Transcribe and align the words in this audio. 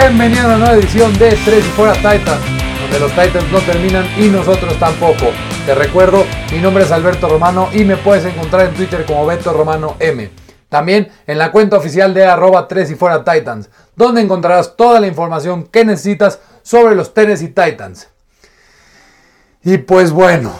Bienvenido 0.00 0.42
a 0.42 0.46
una 0.46 0.58
nueva 0.58 0.74
edición 0.74 1.16
de 1.18 1.30
Tres 1.44 1.64
y 1.64 1.70
Fuera 1.70 1.94
Titans, 1.94 2.40
donde 2.80 2.98
los 2.98 3.10
Titans 3.12 3.50
no 3.52 3.60
terminan 3.60 4.04
y 4.18 4.28
nosotros 4.28 4.76
tampoco. 4.80 5.26
Te 5.66 5.74
recuerdo, 5.74 6.24
mi 6.50 6.58
nombre 6.58 6.82
es 6.82 6.90
Alberto 6.90 7.28
Romano 7.28 7.68
y 7.72 7.84
me 7.84 7.96
puedes 7.96 8.24
encontrar 8.24 8.66
en 8.66 8.74
Twitter 8.74 9.04
como 9.06 9.24
Beto 9.24 9.52
Romano 9.52 9.94
M. 10.00 10.30
También 10.68 11.12
en 11.28 11.38
la 11.38 11.52
cuenta 11.52 11.76
oficial 11.76 12.12
de 12.12 12.24
arroba 12.26 12.66
3 12.66 12.90
y 12.90 12.94
fuera 12.96 13.22
Titans, 13.22 13.70
donde 13.94 14.20
encontrarás 14.20 14.76
toda 14.76 14.98
la 14.98 15.06
información 15.06 15.62
que 15.64 15.84
necesitas 15.84 16.40
sobre 16.62 16.96
los 16.96 17.14
Tennessee 17.14 17.48
Titans. 17.48 18.08
Y 19.62 19.78
pues 19.78 20.10
bueno, 20.10 20.58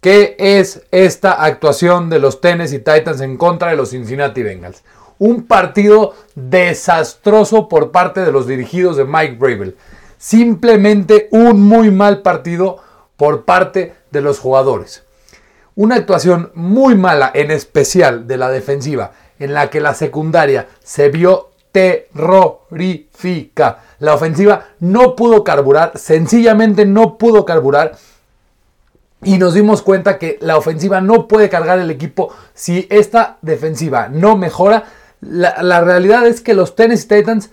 ¿qué 0.00 0.34
es 0.36 0.82
esta 0.90 1.44
actuación 1.44 2.10
de 2.10 2.18
los 2.18 2.40
Tennessee 2.40 2.80
Titans 2.80 3.20
en 3.20 3.36
contra 3.36 3.70
de 3.70 3.76
los 3.76 3.90
Cincinnati 3.90 4.42
Bengals? 4.42 4.82
Un 5.20 5.46
partido 5.46 6.14
desastroso 6.34 7.68
por 7.68 7.92
parte 7.92 8.22
de 8.22 8.32
los 8.32 8.46
dirigidos 8.46 8.96
de 8.96 9.04
Mike 9.04 9.36
Bravel. 9.38 9.76
Simplemente 10.16 11.28
un 11.30 11.60
muy 11.60 11.90
mal 11.90 12.22
partido 12.22 12.78
por 13.18 13.44
parte 13.44 13.92
de 14.10 14.22
los 14.22 14.38
jugadores. 14.38 15.04
Una 15.74 15.96
actuación 15.96 16.52
muy 16.54 16.94
mala, 16.94 17.30
en 17.34 17.50
especial 17.50 18.26
de 18.26 18.38
la 18.38 18.48
defensiva, 18.48 19.12
en 19.38 19.52
la 19.52 19.68
que 19.68 19.80
la 19.80 19.92
secundaria 19.92 20.68
se 20.82 21.10
vio 21.10 21.50
terrorífica. 21.70 23.80
La 23.98 24.14
ofensiva 24.14 24.68
no 24.78 25.16
pudo 25.16 25.44
carburar, 25.44 25.98
sencillamente 25.98 26.86
no 26.86 27.18
pudo 27.18 27.44
carburar. 27.44 27.92
Y 29.22 29.36
nos 29.36 29.52
dimos 29.52 29.82
cuenta 29.82 30.16
que 30.16 30.38
la 30.40 30.56
ofensiva 30.56 31.02
no 31.02 31.28
puede 31.28 31.50
cargar 31.50 31.78
el 31.78 31.90
equipo 31.90 32.34
si 32.54 32.86
esta 32.88 33.36
defensiva 33.42 34.08
no 34.08 34.34
mejora 34.34 34.84
la, 35.20 35.80
realidad 35.82 36.26
es 36.26 36.40
que 36.40 36.54
los 36.54 36.74
Tennessee 36.74 37.08
Titans 37.08 37.50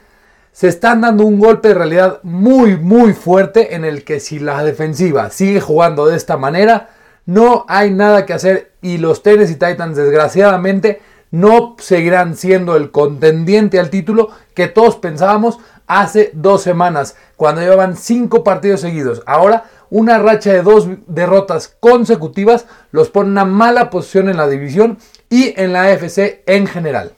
se 0.52 0.68
están 0.68 1.02
dando 1.02 1.26
un 1.26 1.40
golpe 1.40 1.70
de 1.70 1.74
realidad 1.74 2.20
muy, 2.24 2.78
muy 2.78 3.14
fuerte 3.14 3.76
en 3.76 3.86
el 3.86 4.04
que 4.04 4.20
si 4.20 4.40
la 4.40 4.64
defensiva 4.64 5.30
sigue 5.30 5.62
jugando 5.62 6.08
de 6.08 6.16
esta 6.16 6.38
manera, 6.38 6.90
no 7.26 7.66
hay 7.68 7.92
nada 7.92 8.26
que 8.26 8.34
hacer 8.34 8.72
y 8.82 8.98
los 8.98 9.22
Tennessee 9.22 9.56
Titans 9.56 9.98
desgraciadamente 9.98 11.02
no 11.30 11.76
seguirán 11.78 12.36
siendo 12.36 12.76
el 12.78 12.90
contendiente 12.90 13.80
al 13.80 13.90
título 13.90 14.30
que 14.54 14.68
todos 14.68 14.96
pensábamos 14.96 15.60
hace 15.88 16.32
dos 16.34 16.64
semanas, 16.64 17.16
cuando 17.36 17.62
llevaban 17.62 17.96
cinco 17.96 18.44
partidos 18.44 18.82
seguidos. 18.82 19.24
Ahora, 19.26 19.66
una 19.90 20.18
racha 20.18 20.52
de 20.52 20.62
dos 20.62 20.88
derrotas 21.08 21.76
consecutivas 21.80 22.66
los 22.92 23.10
pone 23.10 23.28
en 23.28 23.32
una 23.34 23.46
mala 23.46 23.90
posición 23.90 24.28
en 24.30 24.38
la 24.38 24.48
división 24.48 24.98
y 25.30 25.54
en 25.60 25.72
la 25.72 25.84
AFC 25.84 26.44
en 26.46 26.68
general 26.68 27.17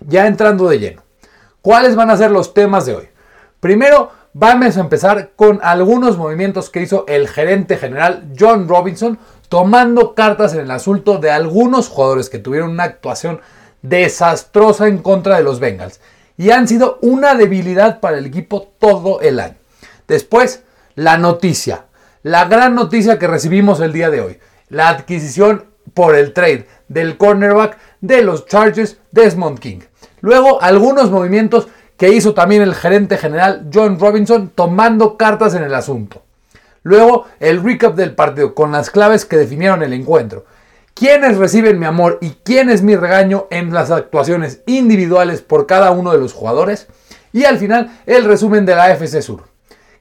ya 0.00 0.26
entrando 0.26 0.68
de 0.68 0.78
lleno, 0.78 1.02
¿cuáles 1.62 1.96
van 1.96 2.10
a 2.10 2.16
ser 2.16 2.30
los 2.30 2.54
temas 2.54 2.86
de 2.86 2.94
hoy? 2.94 3.08
Primero, 3.60 4.10
vamos 4.32 4.76
a 4.76 4.80
empezar 4.80 5.30
con 5.36 5.60
algunos 5.62 6.16
movimientos 6.16 6.70
que 6.70 6.82
hizo 6.82 7.04
el 7.08 7.28
gerente 7.28 7.76
general 7.76 8.32
John 8.38 8.68
Robinson, 8.68 9.18
tomando 9.48 10.14
cartas 10.14 10.54
en 10.54 10.60
el 10.60 10.70
asunto 10.70 11.18
de 11.18 11.30
algunos 11.30 11.88
jugadores 11.88 12.28
que 12.28 12.38
tuvieron 12.38 12.70
una 12.70 12.84
actuación 12.84 13.40
desastrosa 13.82 14.88
en 14.88 14.98
contra 14.98 15.36
de 15.36 15.42
los 15.42 15.60
Bengals 15.60 16.00
y 16.36 16.50
han 16.50 16.68
sido 16.68 16.98
una 17.02 17.34
debilidad 17.34 18.00
para 18.00 18.18
el 18.18 18.26
equipo 18.26 18.72
todo 18.78 19.20
el 19.20 19.40
año. 19.40 19.56
Después, 20.06 20.62
la 20.94 21.16
noticia, 21.16 21.86
la 22.22 22.44
gran 22.46 22.74
noticia 22.74 23.18
que 23.18 23.26
recibimos 23.26 23.80
el 23.80 23.92
día 23.92 24.10
de 24.10 24.20
hoy, 24.20 24.38
la 24.68 24.88
adquisición 24.88 25.64
por 25.94 26.14
el 26.14 26.32
trade 26.32 26.66
del 26.88 27.16
cornerback 27.16 27.78
de 28.00 28.22
los 28.22 28.46
Chargers 28.46 28.98
Desmond 29.12 29.58
King. 29.58 29.80
Luego 30.20 30.62
algunos 30.62 31.10
movimientos 31.10 31.68
que 31.96 32.10
hizo 32.10 32.34
también 32.34 32.62
el 32.62 32.74
gerente 32.74 33.16
general 33.16 33.68
John 33.72 33.98
Robinson 33.98 34.50
tomando 34.54 35.16
cartas 35.16 35.54
en 35.54 35.62
el 35.62 35.74
asunto. 35.74 36.22
Luego 36.82 37.26
el 37.40 37.62
recap 37.62 37.96
del 37.96 38.14
partido 38.14 38.54
con 38.54 38.72
las 38.72 38.90
claves 38.90 39.24
que 39.24 39.36
definieron 39.36 39.82
el 39.82 39.92
encuentro. 39.92 40.44
Quiénes 40.94 41.36
reciben 41.36 41.78
mi 41.78 41.84
amor 41.84 42.18
y 42.22 42.30
quién 42.42 42.70
es 42.70 42.82
mi 42.82 42.96
regaño 42.96 43.48
en 43.50 43.72
las 43.74 43.90
actuaciones 43.90 44.62
individuales 44.66 45.42
por 45.42 45.66
cada 45.66 45.90
uno 45.90 46.12
de 46.12 46.18
los 46.18 46.32
jugadores. 46.32 46.86
Y 47.32 47.44
al 47.44 47.58
final 47.58 48.00
el 48.06 48.24
resumen 48.24 48.64
de 48.64 48.76
la 48.76 48.84
AFC 48.84 49.20
Sur, 49.20 49.42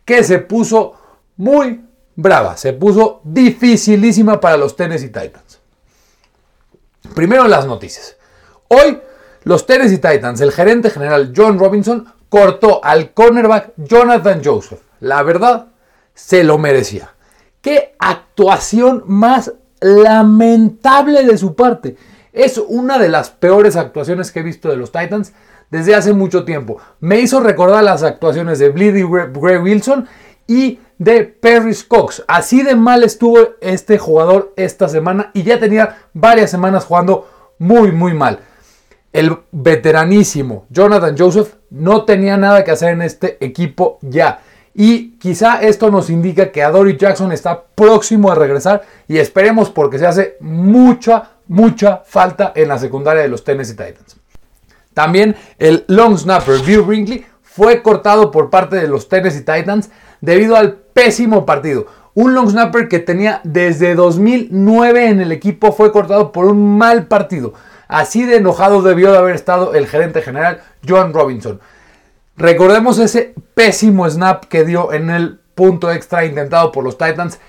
que 0.06 0.24
se 0.24 0.40
puso 0.40 0.94
muy 1.38 1.84
brava, 2.16 2.56
se 2.56 2.72
puso 2.72 3.20
dificilísima 3.24 4.40
para 4.40 4.56
los 4.56 4.76
Tennessee 4.76 5.08
Titans. 5.08 5.60
Primero 7.14 7.48
las 7.48 7.66
noticias. 7.66 8.18
Hoy 8.68 9.00
los 9.44 9.66
Tennessee 9.66 9.98
Titans, 9.98 10.42
el 10.42 10.52
gerente 10.52 10.90
general 10.90 11.32
John 11.36 11.60
Robinson, 11.60 12.12
cortó 12.30 12.84
al 12.84 13.14
cornerback 13.14 13.74
Jonathan 13.78 14.42
Joseph. 14.44 14.80
La 15.00 15.22
verdad, 15.24 15.68
se 16.14 16.44
lo 16.44 16.58
merecía. 16.58 17.14
Qué 17.62 17.96
actuación 18.00 19.04
más 19.06 19.54
lamentable 19.80 21.24
de 21.24 21.38
su 21.38 21.56
parte. 21.56 21.96
Es 22.34 22.58
una 22.58 22.98
de 22.98 23.10
las 23.10 23.30
peores 23.30 23.76
actuaciones 23.76 24.32
que 24.32 24.40
he 24.40 24.44
visto 24.44 24.70
de 24.70 24.78
los 24.78 24.92
Titans 24.92 25.34
desde 25.70 25.96
hace 25.96 26.14
mucho 26.14 26.44
tiempo. 26.44 26.80
Me 27.00 27.20
hizo 27.20 27.40
recordar 27.40 27.84
las 27.84 28.04
actuaciones 28.04 28.60
de 28.60 28.70
Bleedy 28.70 29.04
Gray 29.04 29.58
Wilson 29.58 30.08
y 30.48 30.80
de 30.98 31.24
Perry 31.24 31.76
Cox. 31.88 32.24
Así 32.28 32.64
de 32.64 32.76
mal 32.76 33.04
estuvo 33.04 33.38
este 33.62 33.98
jugador 33.98 34.54
esta 34.56 34.88
semana 34.88 35.32
y 35.34 35.44
ya 35.44 35.60
tenía 35.60 35.98
varias 36.14 36.52
semanas 36.52 36.86
jugando 36.86 37.28
muy, 37.60 37.92
muy 37.92 38.14
mal 38.14 38.40
el 39.16 39.34
veteranísimo 39.54 40.66
Jonathan 40.70 41.16
Joseph 41.18 41.54
no 41.70 42.04
tenía 42.04 42.36
nada 42.36 42.66
que 42.66 42.72
hacer 42.72 42.90
en 42.90 43.02
este 43.02 43.38
equipo 43.44 43.98
ya. 44.02 44.42
Y 44.74 45.12
quizá 45.20 45.62
esto 45.62 45.90
nos 45.90 46.10
indica 46.10 46.52
que 46.52 46.62
Adoree 46.62 46.98
Jackson 46.98 47.32
está 47.32 47.64
próximo 47.64 48.30
a 48.30 48.36
regresar 48.36 48.82
y 49.08 49.18
esperemos 49.18 49.70
porque 49.70 50.00
se 50.00 50.06
hace 50.06 50.36
mucha, 50.42 51.30
mucha 51.48 52.02
falta 52.06 52.52
en 52.58 52.68
la 52.68 52.78
secundaria 52.78 53.22
de 53.22 53.30
los 53.30 53.46
Tennessee 53.46 53.78
Titans. 53.78 54.18
También 54.94 55.38
el 55.60 55.86
long 55.88 56.18
snapper 56.18 56.60
Bill 56.60 56.82
Brinkley 56.82 57.26
fue 57.42 57.82
cortado 57.82 58.32
por 58.32 58.50
parte 58.50 58.76
de 58.76 58.90
los 58.90 59.08
Tennessee 59.08 59.46
Titans 59.46 59.92
debido 60.22 60.56
al 60.56 60.74
pésimo 60.74 61.46
partido. 61.46 61.88
Un 62.14 62.34
long 62.34 62.50
snapper 62.50 62.88
que 62.88 63.00
tenía 63.00 63.42
desde 63.44 63.94
2009 63.96 65.10
en 65.10 65.20
el 65.20 65.32
equipo 65.32 65.74
fue 65.74 65.92
cortado 65.92 66.32
por 66.32 66.46
un 66.46 66.78
mal 66.78 67.08
partido. 67.08 67.54
Así 67.88 68.26
de 68.26 68.38
enojado 68.38 68.82
debió 68.82 69.12
de 69.12 69.18
haber 69.18 69.36
estado 69.36 69.74
el 69.74 69.88
gerente 69.88 70.22
general 70.22 70.62
John 70.88 71.14
Robinson. 71.14 71.60
Recordemos 72.38 73.00
ese 73.00 73.34
pésimo 73.54 74.10
snap 74.10 74.46
que 74.46 74.66
dio 74.66 74.92
en 74.94 75.10
el 75.10 75.40
punto 75.56 75.92
extra 75.92 76.26
intentado 76.26 76.72
por 76.72 76.84
los 76.84 76.98
Titans, 76.98 77.40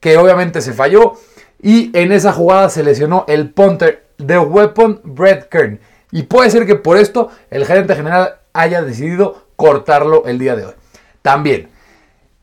que 0.00 0.16
obviamente 0.18 0.60
se 0.60 0.72
falló. 0.72 1.14
Y 1.62 1.96
en 1.98 2.12
esa 2.12 2.32
jugada 2.32 2.68
se 2.68 2.82
lesionó 2.82 3.24
el 3.28 3.50
punter 3.50 4.06
de 4.18 4.38
Weapon 4.38 5.00
Brett 5.04 5.48
Kern. 5.48 5.80
Y 6.12 6.24
puede 6.24 6.50
ser 6.50 6.66
que 6.66 6.76
por 6.76 6.96
esto 6.96 7.30
el 7.50 7.64
gerente 7.64 7.94
general 7.94 8.36
haya 8.52 8.82
decidido 8.82 9.46
cortarlo 9.56 10.24
el 10.26 10.38
día 10.38 10.54
de 10.54 10.66
hoy. 10.66 10.74
También, 11.22 11.68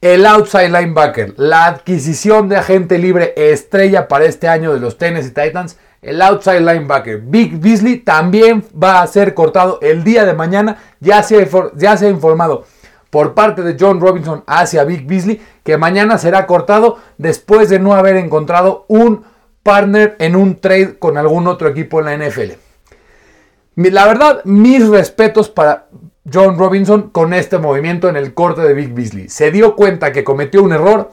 el 0.03 0.25
outside 0.25 0.67
linebacker, 0.67 1.33
la 1.37 1.65
adquisición 1.65 2.49
de 2.49 2.57
agente 2.57 2.97
libre 2.97 3.33
estrella 3.37 4.09
para 4.09 4.25
este 4.25 4.49
año 4.49 4.73
de 4.73 4.81
los 4.81 4.97
Tennessee 4.97 5.29
Titans, 5.31 5.77
el 6.01 6.21
outside 6.21 6.59
linebacker 6.59 7.21
Big 7.21 7.57
Beasley 7.57 7.99
también 7.99 8.65
va 8.75 9.01
a 9.01 9.07
ser 9.07 9.33
cortado 9.33 9.79
el 9.81 10.03
día 10.03 10.25
de 10.25 10.33
mañana. 10.33 10.77
Ya 10.99 11.23
se, 11.23 11.49
ya 11.77 11.95
se 11.95 12.07
ha 12.07 12.09
informado 12.09 12.65
por 13.09 13.33
parte 13.33 13.61
de 13.61 13.77
John 13.79 14.01
Robinson 14.01 14.43
hacia 14.45 14.83
Big 14.83 15.07
Beasley 15.07 15.41
que 15.63 15.77
mañana 15.77 16.17
será 16.17 16.47
cortado 16.47 16.97
después 17.17 17.69
de 17.69 17.79
no 17.79 17.93
haber 17.93 18.17
encontrado 18.17 18.83
un 18.89 19.23
partner 19.63 20.17
en 20.19 20.35
un 20.35 20.59
trade 20.59 20.99
con 20.99 21.17
algún 21.17 21.47
otro 21.47 21.69
equipo 21.69 22.01
en 22.01 22.05
la 22.05 22.27
NFL. 22.27 22.51
La 23.77 24.05
verdad, 24.05 24.41
mis 24.43 24.85
respetos 24.85 25.47
para 25.47 25.87
John 26.31 26.57
Robinson 26.57 27.09
con 27.09 27.33
este 27.33 27.57
movimiento 27.57 28.07
en 28.07 28.15
el 28.15 28.33
corte 28.33 28.61
de 28.61 28.73
Big 28.73 28.93
Beasley. 28.93 29.29
Se 29.29 29.51
dio 29.51 29.75
cuenta 29.75 30.11
que 30.11 30.23
cometió 30.23 30.63
un 30.63 30.71
error, 30.71 31.11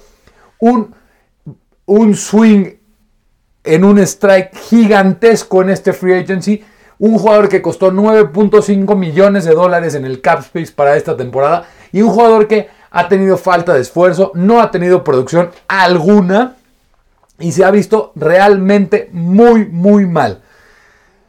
un, 0.61 0.95
un 1.87 2.15
swing 2.15 2.67
en 3.65 3.85
un 3.85 3.99
strike 3.99 4.55
gigantesco 4.57 5.63
en 5.63 5.71
este 5.71 5.93
free 5.93 6.15
agency. 6.15 6.65
Un 6.99 7.19
jugador 7.19 7.49
que 7.49 7.63
costó 7.63 7.91
9.5 7.91 8.95
millones 8.95 9.45
de 9.45 9.55
dólares 9.55 9.95
en 9.95 10.05
el 10.05 10.21
cap 10.21 10.41
space 10.41 10.73
para 10.73 10.97
esta 10.97 11.17
temporada. 11.17 11.67
Y 11.93 12.03
un 12.03 12.11
jugador 12.11 12.47
que 12.47 12.69
ha 12.91 13.09
tenido 13.09 13.37
falta 13.37 13.73
de 13.73 13.81
esfuerzo, 13.81 14.33
no 14.35 14.61
ha 14.61 14.71
tenido 14.71 15.03
producción 15.03 15.51
alguna. 15.67 16.57
Y 17.39 17.53
se 17.53 17.65
ha 17.65 17.71
visto 17.71 18.13
realmente 18.17 19.09
muy, 19.13 19.67
muy 19.67 20.07
mal. 20.07 20.43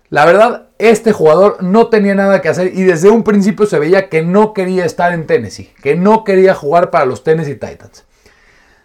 La 0.10 0.26
verdad, 0.26 0.68
este 0.90 1.12
jugador 1.12 1.62
no 1.62 1.88
tenía 1.88 2.16
nada 2.16 2.42
que 2.42 2.50
hacer 2.50 2.72
y 2.74 2.84
desde 2.84 3.10
un 3.10 3.24
principio 3.24 3.66
se 3.66 3.80
veía 3.80 4.10
que 4.10 4.22
no 4.22 4.54
quería 4.54 4.86
estar 4.86 5.14
en 5.14 5.28
Tennessee, 5.28 5.72
que 5.82 5.96
no 5.96 6.24
quería 6.24 6.54
jugar 6.56 6.90
para 6.90 7.06
los 7.06 7.24
Tennessee 7.24 7.56
Titans. 7.56 8.06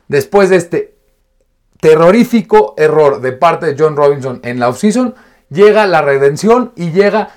Después 0.08 0.50
de 0.50 0.56
este 0.56 0.94
terrorífico 1.81 2.75
error 2.76 3.20
de 3.20 3.32
parte 3.32 3.66
de 3.66 3.76
John 3.78 3.96
Robinson 3.96 4.40
en 4.43 4.60
la 4.60 4.69
offseason, 4.69 5.14
llega 5.50 5.87
la 5.87 6.02
redención 6.02 6.72
y 6.76 6.90
llega 6.90 7.31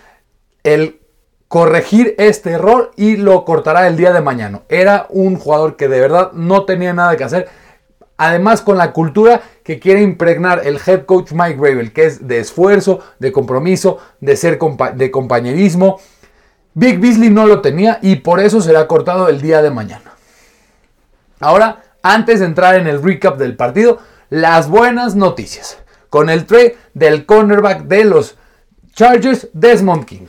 el 0.63 0.99
corregir 1.47 2.15
este 2.19 2.51
error 2.51 2.91
y 2.95 3.17
lo 3.17 3.43
cortará 3.43 3.87
el 3.87 3.97
día 3.97 4.13
de 4.13 4.21
mañana. 4.21 4.61
Era 4.69 5.07
un 5.09 5.35
jugador 5.35 5.75
que 5.75 5.87
de 5.87 5.99
verdad 5.99 6.31
no 6.33 6.65
tenía 6.65 6.93
nada 6.93 7.17
que 7.17 7.23
hacer. 7.23 7.49
Además, 8.21 8.59
con 8.59 8.77
la 8.77 8.91
cultura 8.91 9.41
que 9.63 9.79
quiere 9.79 10.01
impregnar 10.01 10.67
el 10.67 10.77
head 10.85 11.05
coach 11.05 11.31
Mike 11.31 11.57
Gravel, 11.57 11.93
que 11.93 12.05
es 12.05 12.27
de 12.27 12.39
esfuerzo, 12.39 12.99
de 13.17 13.31
compromiso, 13.31 13.99
de 14.19 14.35
ser 14.35 14.59
de 14.95 15.09
compañerismo. 15.09 16.01
Big 16.73 16.99
Beasley 16.99 17.29
no 17.29 17.47
lo 17.47 17.61
tenía 17.61 17.97
y 18.01 18.17
por 18.17 18.41
eso 18.41 18.59
será 18.59 18.87
cortado 18.87 19.29
el 19.29 19.39
día 19.39 19.61
de 19.61 19.71
mañana. 19.71 20.11
Ahora, 21.39 21.81
antes 22.03 22.41
de 22.41 22.47
entrar 22.47 22.75
en 22.75 22.87
el 22.87 23.01
recap 23.01 23.37
del 23.37 23.55
partido, 23.55 23.99
las 24.29 24.67
buenas 24.67 25.15
noticias. 25.15 25.77
Con 26.09 26.29
el 26.29 26.45
trade 26.45 26.75
del 26.93 27.25
cornerback 27.25 27.83
de 27.83 28.03
los 28.03 28.37
Chargers, 28.95 29.47
Desmond 29.53 30.03
King. 30.03 30.25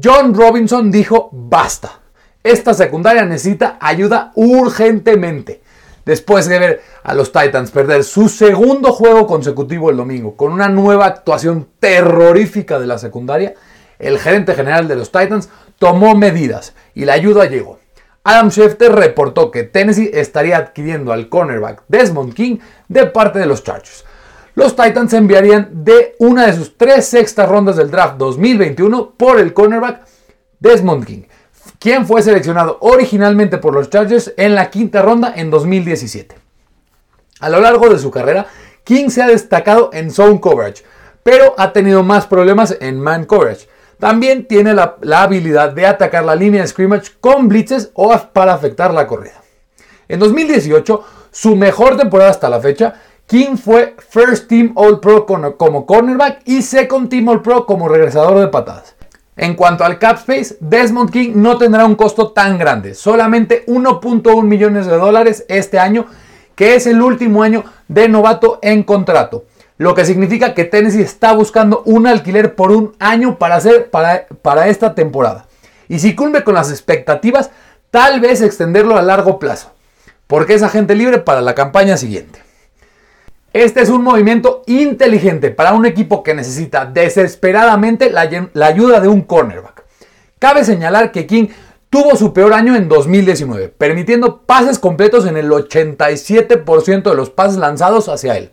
John 0.00 0.34
Robinson 0.34 0.92
dijo 0.92 1.30
basta. 1.32 1.98
Esta 2.44 2.74
secundaria 2.74 3.24
necesita 3.24 3.76
ayuda 3.80 4.30
urgentemente. 4.36 5.62
Después 6.08 6.48
de 6.48 6.58
ver 6.58 6.80
a 7.02 7.12
los 7.12 7.32
Titans 7.32 7.70
perder 7.70 8.02
su 8.02 8.30
segundo 8.30 8.92
juego 8.92 9.26
consecutivo 9.26 9.90
el 9.90 9.98
domingo 9.98 10.38
con 10.38 10.54
una 10.54 10.70
nueva 10.70 11.04
actuación 11.04 11.68
terrorífica 11.80 12.80
de 12.80 12.86
la 12.86 12.96
secundaria, 12.96 13.52
el 13.98 14.18
gerente 14.18 14.54
general 14.54 14.88
de 14.88 14.96
los 14.96 15.12
Titans 15.12 15.50
tomó 15.78 16.14
medidas 16.14 16.72
y 16.94 17.04
la 17.04 17.12
ayuda 17.12 17.44
llegó. 17.44 17.78
Adam 18.24 18.50
Schefter 18.50 18.90
reportó 18.92 19.50
que 19.50 19.64
Tennessee 19.64 20.10
estaría 20.14 20.56
adquiriendo 20.56 21.12
al 21.12 21.28
cornerback 21.28 21.82
Desmond 21.88 22.32
King 22.32 22.56
de 22.88 23.04
parte 23.04 23.38
de 23.38 23.44
los 23.44 23.62
Chargers 23.62 24.06
los 24.54 24.74
Titans 24.74 25.12
enviarían 25.12 25.84
de 25.84 26.16
una 26.20 26.46
de 26.46 26.54
sus 26.54 26.76
tres 26.78 27.04
sextas 27.04 27.48
rondas 27.48 27.76
del 27.76 27.90
draft 27.90 28.16
2021 28.16 29.10
por 29.10 29.38
el 29.38 29.52
cornerback 29.52 30.00
Desmond 30.58 31.04
King, 31.04 31.22
quien 31.78 32.06
fue 32.06 32.22
seleccionado 32.22 32.78
originalmente 32.80 33.58
por 33.58 33.74
los 33.74 33.90
Chargers 33.90 34.32
en 34.36 34.54
la 34.54 34.70
quinta 34.70 35.02
ronda 35.02 35.32
en 35.36 35.50
2017. 35.50 36.36
A 37.40 37.48
lo 37.48 37.60
largo 37.60 37.88
de 37.88 37.98
su 37.98 38.10
carrera, 38.10 38.46
King 38.84 39.10
se 39.10 39.22
ha 39.22 39.28
destacado 39.28 39.90
en 39.92 40.10
zone 40.10 40.40
coverage, 40.40 40.82
pero 41.22 41.54
ha 41.58 41.72
tenido 41.72 42.02
más 42.02 42.26
problemas 42.26 42.76
en 42.80 43.00
man 43.00 43.26
coverage. 43.26 43.68
También 43.98 44.46
tiene 44.46 44.74
la, 44.74 44.96
la 45.00 45.22
habilidad 45.22 45.72
de 45.72 45.86
atacar 45.86 46.24
la 46.24 46.34
línea 46.34 46.62
de 46.62 46.68
scrimmage 46.68 47.12
con 47.20 47.48
blitzes 47.48 47.90
o 47.94 48.16
para 48.32 48.54
afectar 48.54 48.94
la 48.94 49.06
corrida. 49.06 49.42
En 50.08 50.20
2018, 50.20 51.04
su 51.30 51.54
mejor 51.54 51.96
temporada 51.96 52.30
hasta 52.30 52.48
la 52.48 52.60
fecha, 52.60 52.94
King 53.26 53.56
fue 53.56 53.94
First 53.98 54.48
Team 54.48 54.72
All 54.74 55.00
Pro 55.00 55.26
como 55.26 55.84
cornerback 55.84 56.40
y 56.46 56.62
Second 56.62 57.10
Team 57.10 57.28
All 57.28 57.42
Pro 57.42 57.66
como 57.66 57.88
regresador 57.88 58.40
de 58.40 58.48
patadas. 58.48 58.96
En 59.38 59.54
cuanto 59.54 59.84
al 59.84 60.00
cap 60.00 60.16
space, 60.18 60.56
Desmond 60.58 61.12
King 61.12 61.30
no 61.36 61.58
tendrá 61.58 61.86
un 61.86 61.94
costo 61.94 62.32
tan 62.32 62.58
grande, 62.58 62.94
solamente 62.94 63.64
1.1 63.66 64.42
millones 64.42 64.86
de 64.86 64.96
dólares 64.96 65.44
este 65.48 65.78
año, 65.78 66.06
que 66.56 66.74
es 66.74 66.88
el 66.88 67.00
último 67.00 67.44
año 67.44 67.62
de 67.86 68.08
novato 68.08 68.58
en 68.62 68.82
contrato. 68.82 69.44
Lo 69.76 69.94
que 69.94 70.04
significa 70.04 70.54
que 70.54 70.64
Tennessee 70.64 71.02
está 71.02 71.34
buscando 71.34 71.84
un 71.84 72.08
alquiler 72.08 72.56
por 72.56 72.72
un 72.72 72.96
año 72.98 73.38
para, 73.38 73.54
hacer, 73.54 73.90
para, 73.90 74.26
para 74.42 74.66
esta 74.66 74.96
temporada. 74.96 75.46
Y 75.88 76.00
si 76.00 76.16
cumple 76.16 76.42
con 76.42 76.54
las 76.54 76.72
expectativas, 76.72 77.52
tal 77.92 78.18
vez 78.18 78.42
extenderlo 78.42 78.96
a 78.96 79.02
largo 79.02 79.38
plazo, 79.38 79.70
porque 80.26 80.54
es 80.54 80.64
agente 80.64 80.96
libre 80.96 81.18
para 81.18 81.42
la 81.42 81.54
campaña 81.54 81.96
siguiente. 81.96 82.47
Este 83.58 83.82
es 83.82 83.88
un 83.88 84.04
movimiento 84.04 84.62
inteligente 84.66 85.50
para 85.50 85.72
un 85.72 85.84
equipo 85.84 86.22
que 86.22 86.32
necesita 86.32 86.86
desesperadamente 86.86 88.08
la, 88.08 88.20
ayuda 88.64 89.00
de 89.00 89.08
un 89.08 89.22
cornerback. 89.22 89.82
Cabe 90.38 90.64
señalar 90.64 91.10
que 91.10 91.26
King 91.26 91.48
tuvo 91.90 92.14
su 92.14 92.32
peor 92.32 92.52
año 92.52 92.76
en 92.76 92.88
2019, 92.88 93.74
permitiendo 93.76 94.42
pases 94.42 94.78
completos 94.78 95.26
en 95.26 95.36
el 95.36 95.50
87% 95.50 97.02
de 97.02 97.16
los 97.16 97.30
pases 97.30 97.58
lanzados 97.58 98.08
hacia 98.08 98.36
él. 98.36 98.52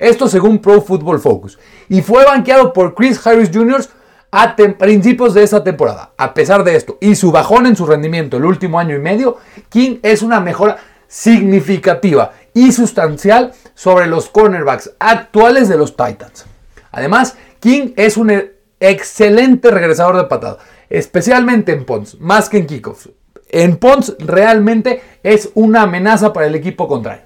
Esto 0.00 0.28
según 0.28 0.58
Pro 0.58 0.82
Football 0.82 1.20
Focus. 1.20 1.56
Y 1.88 2.02
fue 2.02 2.24
banqueado 2.24 2.72
por 2.72 2.96
Chris 2.96 3.24
Harris 3.24 3.52
Jr. 3.54 3.84
a 4.32 4.56
principios 4.56 5.32
de 5.32 5.44
esta 5.44 5.62
temporada. 5.62 6.10
A 6.16 6.34
pesar 6.34 6.64
de 6.64 6.74
esto 6.74 6.98
y 7.00 7.14
su 7.14 7.30
bajón 7.30 7.66
en 7.66 7.76
su 7.76 7.86
rendimiento 7.86 8.38
el 8.38 8.44
último 8.44 8.80
año 8.80 8.96
y 8.96 9.00
medio, 9.00 9.36
King 9.68 9.98
es 10.02 10.22
una 10.22 10.40
mejora 10.40 10.76
significativa 11.06 12.32
y 12.54 12.72
sustancial 12.72 13.52
sobre 13.74 14.06
los 14.06 14.28
cornerbacks 14.28 14.92
actuales 14.98 15.68
de 15.68 15.76
los 15.76 15.96
Titans. 15.96 16.46
Además, 16.92 17.36
King 17.60 17.92
es 17.96 18.16
un 18.16 18.32
excelente 18.80 19.70
regresador 19.70 20.16
de 20.16 20.24
patada, 20.24 20.58
especialmente 20.88 21.72
en 21.72 21.84
punts, 21.84 22.18
más 22.20 22.48
que 22.48 22.58
en 22.58 22.66
kickoffs. 22.66 23.10
En 23.48 23.76
punts 23.76 24.16
realmente 24.18 25.02
es 25.22 25.50
una 25.54 25.82
amenaza 25.82 26.32
para 26.32 26.46
el 26.46 26.54
equipo 26.54 26.88
contrario. 26.88 27.24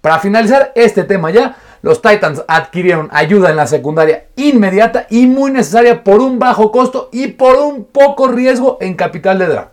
Para 0.00 0.18
finalizar 0.18 0.72
este 0.74 1.04
tema 1.04 1.30
ya, 1.30 1.56
los 1.82 2.02
Titans 2.02 2.42
adquirieron 2.48 3.08
ayuda 3.12 3.50
en 3.50 3.56
la 3.56 3.66
secundaria 3.66 4.26
inmediata 4.36 5.06
y 5.10 5.26
muy 5.26 5.50
necesaria 5.50 6.02
por 6.02 6.20
un 6.20 6.38
bajo 6.38 6.72
costo 6.72 7.10
y 7.12 7.28
por 7.28 7.56
un 7.56 7.84
poco 7.84 8.28
riesgo 8.28 8.78
en 8.80 8.94
capital 8.94 9.38
de 9.38 9.46
draft. 9.46 9.70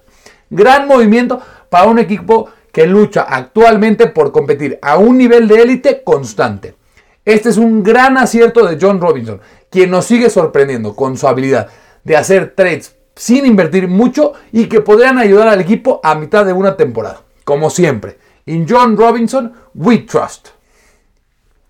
Gran 0.50 0.88
movimiento 0.88 1.42
para 1.70 1.86
un 1.86 2.00
equipo 2.00 2.50
que 2.74 2.88
lucha 2.88 3.22
actualmente 3.22 4.08
por 4.08 4.32
competir 4.32 4.80
a 4.82 4.98
un 4.98 5.18
nivel 5.18 5.48
de 5.48 5.62
élite 5.62 6.04
constante. 6.04 6.76
Este 7.24 7.50
es 7.50 7.58
un 7.58 7.84
gran 7.84 8.18
acierto 8.18 8.66
de 8.66 8.80
John 8.82 9.00
Robinson, 9.00 9.40
quien 9.70 9.92
nos 9.92 10.06
sigue 10.06 10.30
sorprendiendo 10.32 10.96
con 10.96 11.16
su 11.16 11.28
habilidad 11.28 11.70
de 12.04 12.18
hacer 12.18 12.56
trades 12.56 12.96
sin 13.16 13.46
invertir 13.46 13.88
mucho 13.88 14.34
y 14.52 14.66
que 14.66 14.82
podrían 14.82 15.20
ayudar 15.20 15.48
al 15.50 15.62
equipo 15.62 16.02
a 16.04 16.16
mitad 16.16 16.46
de 16.46 16.54
una 16.54 16.76
temporada. 16.76 17.22
Como 17.44 17.70
siempre, 17.70 18.18
en 18.48 18.68
John 18.68 18.98
Robinson, 18.98 19.54
we 19.76 20.00
trust. 20.00 20.48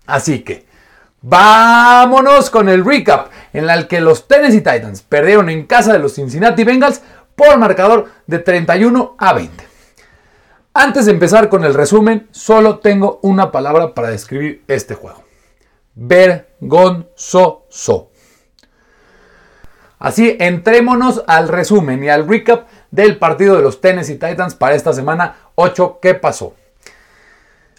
Así 0.06 0.40
que, 0.40 0.64
vámonos 1.20 2.48
con 2.48 2.70
el 2.70 2.82
recap 2.82 3.28
en 3.52 3.68
el 3.68 3.86
que 3.88 4.00
los 4.00 4.26
Tennessee 4.26 4.62
Titans 4.62 5.02
perdieron 5.02 5.50
en 5.50 5.66
casa 5.66 5.92
de 5.92 5.98
los 5.98 6.14
Cincinnati 6.14 6.64
Bengals 6.64 7.02
por 7.36 7.58
marcador 7.58 8.06
de 8.26 8.38
31 8.38 9.16
a 9.18 9.34
20. 9.34 9.73
Antes 10.76 11.06
de 11.06 11.12
empezar 11.12 11.48
con 11.48 11.64
el 11.64 11.72
resumen, 11.72 12.26
solo 12.32 12.80
tengo 12.80 13.20
una 13.22 13.52
palabra 13.52 13.94
para 13.94 14.10
describir 14.10 14.64
este 14.66 14.96
juego. 14.96 15.22
Vergonzoso. 15.94 18.10
Así, 20.00 20.36
entrémonos 20.40 21.22
al 21.28 21.46
resumen 21.46 22.02
y 22.02 22.08
al 22.08 22.28
recap 22.28 22.66
del 22.90 23.18
partido 23.18 23.54
de 23.54 23.62
los 23.62 23.80
Tennessee 23.80 24.18
Titans 24.18 24.56
para 24.56 24.74
esta 24.74 24.92
semana 24.92 25.36
8. 25.54 26.00
¿Qué 26.02 26.14
pasó? 26.14 26.54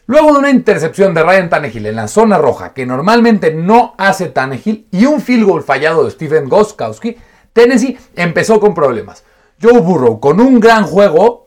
Luego 0.06 0.32
de 0.32 0.40
una 0.40 0.50
intercepción 0.50 1.14
de 1.14 1.24
Ryan 1.24 1.50
Tannehill 1.50 1.88
en 1.88 1.98
la 1.98 2.08
zona 2.08 2.38
roja, 2.38 2.74
que 2.74 2.86
normalmente 2.86 3.54
no 3.54 3.94
hace 3.98 4.28
Tannehill, 4.28 4.88
y 4.92 5.06
un 5.06 5.20
field 5.20 5.46
goal 5.46 5.64
fallado 5.64 6.06
de 6.06 6.12
Steven 6.12 6.48
Goskowski, 6.48 7.18
Tennessee 7.52 7.98
empezó 8.16 8.62
con 8.62 8.74
problemas. 8.74 9.26
Joe 9.62 9.82
Burrow, 9.82 10.22
con 10.22 10.40
un 10.40 10.62
gran 10.62 10.86
juego, 10.86 11.45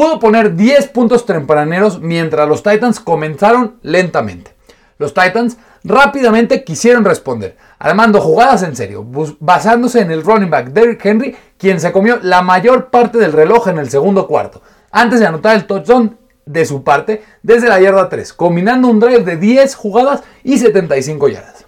pudo 0.00 0.18
poner 0.18 0.56
10 0.56 0.88
puntos 0.88 1.26
tempraneros 1.26 2.00
mientras 2.00 2.48
los 2.48 2.62
Titans 2.62 3.00
comenzaron 3.00 3.76
lentamente. 3.82 4.54
Los 4.96 5.12
Titans 5.12 5.58
rápidamente 5.84 6.64
quisieron 6.64 7.04
responder, 7.04 7.58
armando 7.78 8.18
jugadas 8.18 8.62
en 8.62 8.74
serio, 8.74 9.06
basándose 9.40 10.00
en 10.00 10.10
el 10.10 10.24
running 10.24 10.48
back 10.48 10.68
Derrick 10.68 11.04
Henry, 11.04 11.36
quien 11.58 11.80
se 11.80 11.92
comió 11.92 12.18
la 12.22 12.40
mayor 12.40 12.88
parte 12.88 13.18
del 13.18 13.34
reloj 13.34 13.68
en 13.68 13.76
el 13.76 13.90
segundo 13.90 14.26
cuarto, 14.26 14.62
antes 14.90 15.20
de 15.20 15.26
anotar 15.26 15.54
el 15.54 15.66
touchdown 15.66 16.16
de 16.46 16.64
su 16.64 16.82
parte 16.82 17.22
desde 17.42 17.68
la 17.68 17.78
yarda 17.78 18.08
3, 18.08 18.32
combinando 18.32 18.88
un 18.88 19.00
drive 19.00 19.24
de 19.24 19.36
10 19.36 19.74
jugadas 19.74 20.22
y 20.42 20.56
75 20.56 21.28
yardas. 21.28 21.66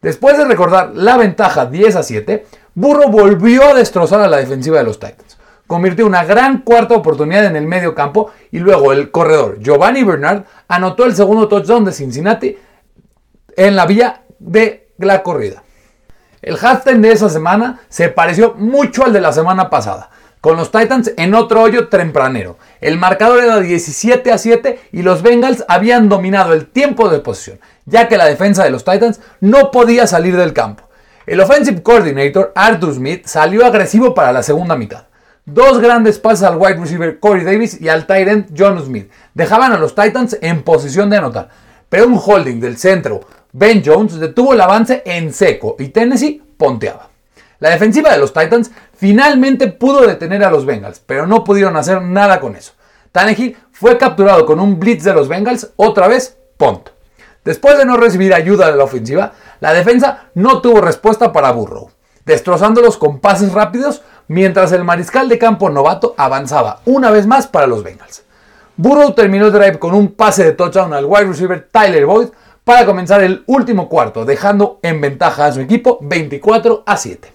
Después 0.00 0.36
de 0.36 0.46
recordar 0.46 0.96
la 0.96 1.16
ventaja 1.16 1.66
10 1.66 1.94
a 1.94 2.02
7, 2.02 2.44
Burro 2.74 3.06
volvió 3.06 3.68
a 3.68 3.74
destrozar 3.74 4.20
a 4.20 4.26
la 4.26 4.38
defensiva 4.38 4.78
de 4.78 4.84
los 4.84 4.98
Titans 4.98 5.38
convirtió 5.66 6.06
una 6.06 6.24
gran 6.24 6.58
cuarta 6.58 6.94
oportunidad 6.94 7.46
en 7.46 7.56
el 7.56 7.66
medio 7.66 7.94
campo 7.94 8.30
y 8.50 8.58
luego 8.58 8.92
el 8.92 9.10
corredor 9.10 9.58
Giovanni 9.60 10.04
Bernard 10.04 10.44
anotó 10.68 11.04
el 11.04 11.14
segundo 11.14 11.48
touchdown 11.48 11.84
de 11.84 11.92
Cincinnati 11.92 12.56
en 13.56 13.76
la 13.76 13.86
vía 13.86 14.22
de 14.38 14.88
la 14.98 15.22
corrida. 15.22 15.62
El 16.42 16.58
halftime 16.60 17.06
de 17.06 17.12
esa 17.12 17.28
semana 17.28 17.80
se 17.88 18.08
pareció 18.08 18.54
mucho 18.54 19.04
al 19.04 19.12
de 19.12 19.20
la 19.20 19.32
semana 19.32 19.70
pasada, 19.70 20.10
con 20.40 20.56
los 20.56 20.72
Titans 20.72 21.12
en 21.16 21.34
otro 21.34 21.62
hoyo 21.62 21.88
tempranero. 21.88 22.58
El 22.80 22.98
marcador 22.98 23.44
era 23.44 23.60
17 23.60 24.32
a 24.32 24.38
7 24.38 24.80
y 24.90 25.02
los 25.02 25.22
Bengals 25.22 25.64
habían 25.68 26.08
dominado 26.08 26.52
el 26.52 26.66
tiempo 26.66 27.08
de 27.08 27.20
posición, 27.20 27.60
ya 27.86 28.08
que 28.08 28.16
la 28.16 28.26
defensa 28.26 28.64
de 28.64 28.70
los 28.70 28.84
Titans 28.84 29.20
no 29.40 29.70
podía 29.70 30.08
salir 30.08 30.36
del 30.36 30.52
campo. 30.52 30.88
El 31.26 31.40
offensive 31.40 31.82
coordinator 31.84 32.52
Arthur 32.56 32.94
Smith 32.94 33.26
salió 33.26 33.64
agresivo 33.64 34.12
para 34.12 34.32
la 34.32 34.42
segunda 34.42 34.74
mitad. 34.74 35.04
Dos 35.44 35.80
grandes 35.80 36.20
pases 36.20 36.44
al 36.44 36.56
wide 36.56 36.76
receiver 36.76 37.18
Corey 37.18 37.44
Davis 37.44 37.80
y 37.80 37.88
al 37.88 38.06
tight 38.06 38.28
end 38.28 38.54
John 38.56 38.80
Smith 38.80 39.10
dejaban 39.34 39.72
a 39.72 39.78
los 39.78 39.94
Titans 39.94 40.38
en 40.40 40.62
posición 40.62 41.10
de 41.10 41.16
anotar, 41.16 41.48
pero 41.88 42.06
un 42.06 42.20
holding 42.24 42.60
del 42.60 42.76
centro 42.76 43.20
Ben 43.52 43.82
Jones 43.84 44.20
detuvo 44.20 44.54
el 44.54 44.60
avance 44.60 45.02
en 45.04 45.32
seco 45.32 45.74
y 45.80 45.88
Tennessee 45.88 46.40
ponteaba. 46.56 47.08
La 47.58 47.70
defensiva 47.70 48.12
de 48.12 48.18
los 48.18 48.32
Titans 48.32 48.70
finalmente 48.94 49.66
pudo 49.66 50.06
detener 50.06 50.44
a 50.44 50.50
los 50.50 50.64
Bengals, 50.64 51.00
pero 51.04 51.26
no 51.26 51.42
pudieron 51.42 51.76
hacer 51.76 52.00
nada 52.00 52.38
con 52.38 52.54
eso. 52.54 52.74
Tannehill 53.10 53.56
fue 53.72 53.98
capturado 53.98 54.46
con 54.46 54.60
un 54.60 54.78
blitz 54.78 55.02
de 55.02 55.12
los 55.12 55.28
Bengals, 55.28 55.72
otra 55.76 56.08
vez, 56.08 56.38
punt. 56.56 56.88
Después 57.44 57.76
de 57.76 57.84
no 57.84 57.96
recibir 57.96 58.32
ayuda 58.32 58.70
de 58.70 58.76
la 58.76 58.84
ofensiva, 58.84 59.32
la 59.60 59.74
defensa 59.74 60.30
no 60.34 60.62
tuvo 60.62 60.80
respuesta 60.80 61.32
para 61.32 61.50
Burrow, 61.50 61.90
destrozándolos 62.24 62.96
con 62.96 63.18
pases 63.18 63.52
rápidos 63.52 64.02
mientras 64.28 64.72
el 64.72 64.84
mariscal 64.84 65.28
de 65.28 65.38
campo 65.38 65.70
novato 65.70 66.14
avanzaba 66.16 66.80
una 66.84 67.10
vez 67.10 67.26
más 67.26 67.46
para 67.46 67.66
los 67.66 67.82
Bengals. 67.82 68.24
Burrow 68.76 69.12
terminó 69.12 69.46
el 69.46 69.52
drive 69.52 69.78
con 69.78 69.94
un 69.94 70.12
pase 70.12 70.44
de 70.44 70.52
touchdown 70.52 70.94
al 70.94 71.04
wide 71.04 71.24
receiver 71.24 71.68
Tyler 71.70 72.06
Boyd 72.06 72.28
para 72.64 72.86
comenzar 72.86 73.22
el 73.22 73.42
último 73.46 73.88
cuarto, 73.88 74.24
dejando 74.24 74.78
en 74.82 75.00
ventaja 75.00 75.46
a 75.46 75.52
su 75.52 75.60
equipo 75.60 75.98
24 76.00 76.84
a 76.86 76.96
7. 76.96 77.32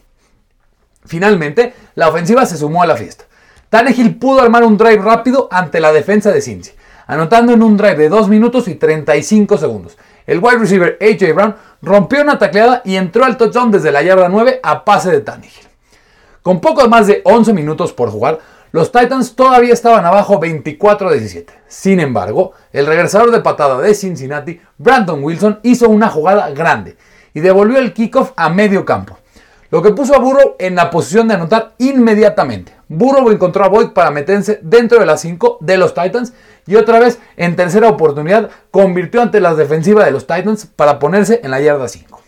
Finalmente, 1.06 1.74
la 1.96 2.10
ofensiva 2.10 2.46
se 2.46 2.58
sumó 2.58 2.82
a 2.82 2.88
la 2.88 2.98
fiesta. 2.98 3.26
Tannehill 3.70 4.18
pudo 4.18 4.42
armar 4.42 4.64
un 4.64 4.78
drive 4.78 5.02
rápido 5.02 5.48
ante 5.52 5.80
la 5.80 5.92
defensa 5.92 6.32
de 6.32 6.42
Cincy, 6.42 6.72
anotando 7.06 7.54
en 7.54 7.62
un 7.62 7.78
drive 7.78 7.98
de 7.98 8.10
2 8.10 8.30
minutos 8.30 8.68
y 8.68 8.76
35 8.76 9.58
segundos. 9.58 9.98
El 10.26 10.40
wide 10.40 10.58
receiver 10.58 10.98
AJ 11.02 11.34
Brown 11.34 11.56
rompió 11.82 12.22
una 12.22 12.40
tacleada 12.40 12.82
y 12.84 12.96
entró 12.96 13.26
al 13.26 13.38
touchdown 13.38 13.72
desde 13.72 13.92
la 13.92 14.02
yarda 14.02 14.30
9 14.30 14.60
a 14.64 14.84
pase 14.84 15.12
de 15.12 15.22
Tannehill. 15.22 15.67
Con 16.48 16.62
poco 16.62 16.88
más 16.88 17.08
de 17.08 17.20
11 17.26 17.52
minutos 17.52 17.92
por 17.92 18.10
jugar, 18.10 18.40
los 18.72 18.90
Titans 18.90 19.36
todavía 19.36 19.74
estaban 19.74 20.06
abajo 20.06 20.40
24-17. 20.40 21.48
Sin 21.68 22.00
embargo, 22.00 22.54
el 22.72 22.86
regresador 22.86 23.32
de 23.32 23.42
patada 23.42 23.82
de 23.82 23.94
Cincinnati, 23.94 24.62
Brandon 24.78 25.22
Wilson, 25.22 25.60
hizo 25.64 25.90
una 25.90 26.08
jugada 26.08 26.50
grande 26.52 26.96
y 27.34 27.42
devolvió 27.42 27.80
el 27.80 27.92
kickoff 27.92 28.32
a 28.38 28.48
medio 28.48 28.86
campo 28.86 29.18
lo 29.72 29.82
que 29.82 29.92
puso 29.92 30.16
a 30.16 30.20
Burrow 30.20 30.56
en 30.60 30.76
la 30.76 30.90
posición 30.90 31.28
de 31.28 31.34
anotar 31.34 31.74
inmediatamente. 31.80 32.72
Burrow 32.88 33.30
encontró 33.30 33.66
a 33.66 33.68
Boyd 33.68 33.90
para 33.90 34.12
meterse 34.12 34.62
dentro 34.64 35.02
de 35.02 35.06
las 35.06 35.20
5 35.20 35.58
de 35.60 35.78
los 35.78 35.94
Titans 35.94 36.32
y 36.66 36.78
otra 36.78 37.00
vez 37.00 37.20
en 37.36 37.58
tercera 37.58 37.90
oportunidad 37.90 38.50
convirtió 38.72 39.22
ante 39.22 39.42
la 39.42 39.54
defensiva 39.54 40.06
de 40.06 40.12
los 40.12 40.26
Titans 40.26 40.66
para 40.66 40.98
ponerse 41.00 41.42
en 41.44 41.52
la 41.52 41.60
yarda 41.60 41.90
5. 41.90 42.27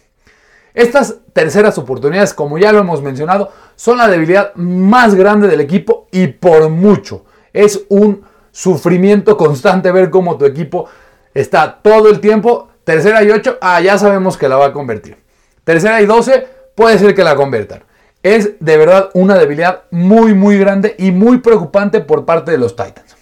Estas 0.73 1.15
terceras 1.33 1.77
oportunidades, 1.77 2.33
como 2.33 2.57
ya 2.57 2.71
lo 2.71 2.79
hemos 2.79 3.01
mencionado, 3.01 3.51
son 3.75 3.97
la 3.97 4.07
debilidad 4.07 4.53
más 4.55 5.15
grande 5.15 5.47
del 5.47 5.61
equipo 5.61 6.07
y 6.11 6.27
por 6.27 6.69
mucho. 6.69 7.25
Es 7.53 7.85
un 7.89 8.23
sufrimiento 8.51 9.37
constante 9.37 9.91
ver 9.91 10.09
cómo 10.09 10.37
tu 10.37 10.45
equipo 10.45 10.87
está 11.33 11.79
todo 11.81 12.09
el 12.09 12.19
tiempo. 12.19 12.69
Tercera 12.83 13.23
y 13.23 13.29
8, 13.29 13.57
ah, 13.61 13.81
ya 13.81 13.97
sabemos 13.97 14.37
que 14.37 14.49
la 14.49 14.57
va 14.57 14.67
a 14.67 14.73
convertir. 14.73 15.17
Tercera 15.63 16.01
y 16.01 16.05
12, 16.05 16.47
puede 16.75 16.97
ser 16.97 17.13
que 17.13 17.23
la 17.23 17.35
conviertan. 17.35 17.83
Es 18.21 18.51
de 18.59 18.77
verdad 18.77 19.09
una 19.13 19.35
debilidad 19.35 19.83
muy 19.91 20.33
muy 20.33 20.57
grande 20.57 20.95
y 20.97 21.11
muy 21.11 21.37
preocupante 21.37 22.01
por 22.01 22.25
parte 22.25 22.51
de 22.51 22.57
los 22.57 22.75
Titans. 22.75 23.15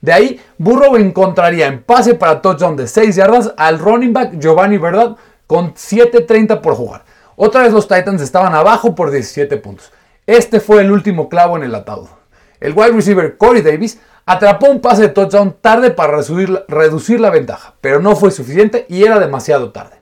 De 0.00 0.12
ahí, 0.12 0.40
Burrow 0.56 0.96
encontraría 0.96 1.66
en 1.66 1.82
pase 1.82 2.14
para 2.14 2.40
touchdown 2.40 2.76
de 2.76 2.86
6 2.86 3.16
yardas 3.16 3.52
al 3.56 3.78
running 3.78 4.12
back 4.12 4.38
Giovanni 4.38 4.78
Verdad 4.78 5.16
con 5.50 5.74
7.30 5.74 6.60
por 6.60 6.76
jugar. 6.76 7.02
Otra 7.34 7.62
vez 7.62 7.72
los 7.72 7.88
Titans 7.88 8.22
estaban 8.22 8.54
abajo 8.54 8.94
por 8.94 9.10
17 9.10 9.56
puntos. 9.56 9.90
Este 10.24 10.60
fue 10.60 10.80
el 10.80 10.92
último 10.92 11.28
clavo 11.28 11.56
en 11.56 11.64
el 11.64 11.74
ataúd. 11.74 12.06
El 12.60 12.72
wide 12.72 12.92
receiver 12.92 13.36
Corey 13.36 13.60
Davis 13.60 13.98
atrapó 14.26 14.70
un 14.70 14.80
pase 14.80 15.02
de 15.02 15.08
touchdown 15.08 15.56
tarde 15.60 15.90
para 15.90 16.12
reducir, 16.18 16.64
reducir 16.68 17.18
la 17.18 17.30
ventaja, 17.30 17.74
pero 17.80 17.98
no 17.98 18.14
fue 18.14 18.30
suficiente 18.30 18.86
y 18.88 19.02
era 19.02 19.18
demasiado 19.18 19.72
tarde. 19.72 19.96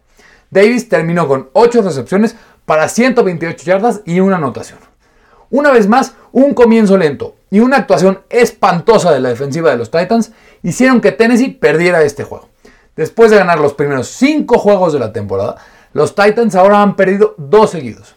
Davis 0.51 0.91
terminó 0.91 1.27
con 1.27 1.49
8 1.55 1.81
recepciones 1.81 2.37
para 2.67 2.87
128 2.87 3.65
yardas 3.65 4.03
y 4.05 4.21
una 4.21 4.37
anotación. 4.37 4.81
Una 5.49 5.73
vez 5.73 5.89
más, 5.89 6.13
un 6.31 6.53
comienzo 6.53 6.99
lento 6.99 7.37
y 7.49 7.61
una 7.61 7.79
actuación 7.79 8.21
espantosa 8.29 9.13
de 9.13 9.21
la 9.21 9.31
defensiva 9.31 9.71
de 9.71 9.79
los 9.79 9.91
Titans 9.91 10.31
hicieron 10.63 11.01
que 11.01 11.13
Tennessee 11.13 11.53
perdiera 11.53 12.03
este 12.03 12.25
juego. 12.25 12.51
Después 12.99 13.31
de 13.31 13.37
ganar 13.37 13.61
los 13.61 13.75
primeros 13.75 14.09
5 14.09 14.59
juegos 14.59 14.93
de 14.93 14.99
la 14.99 15.13
temporada, 15.13 15.55
los 15.93 16.17
Titans 16.17 16.57
ahora 16.57 16.83
han 16.83 16.97
perdido 16.97 17.37
2 17.39 17.71
seguidos. 17.71 18.17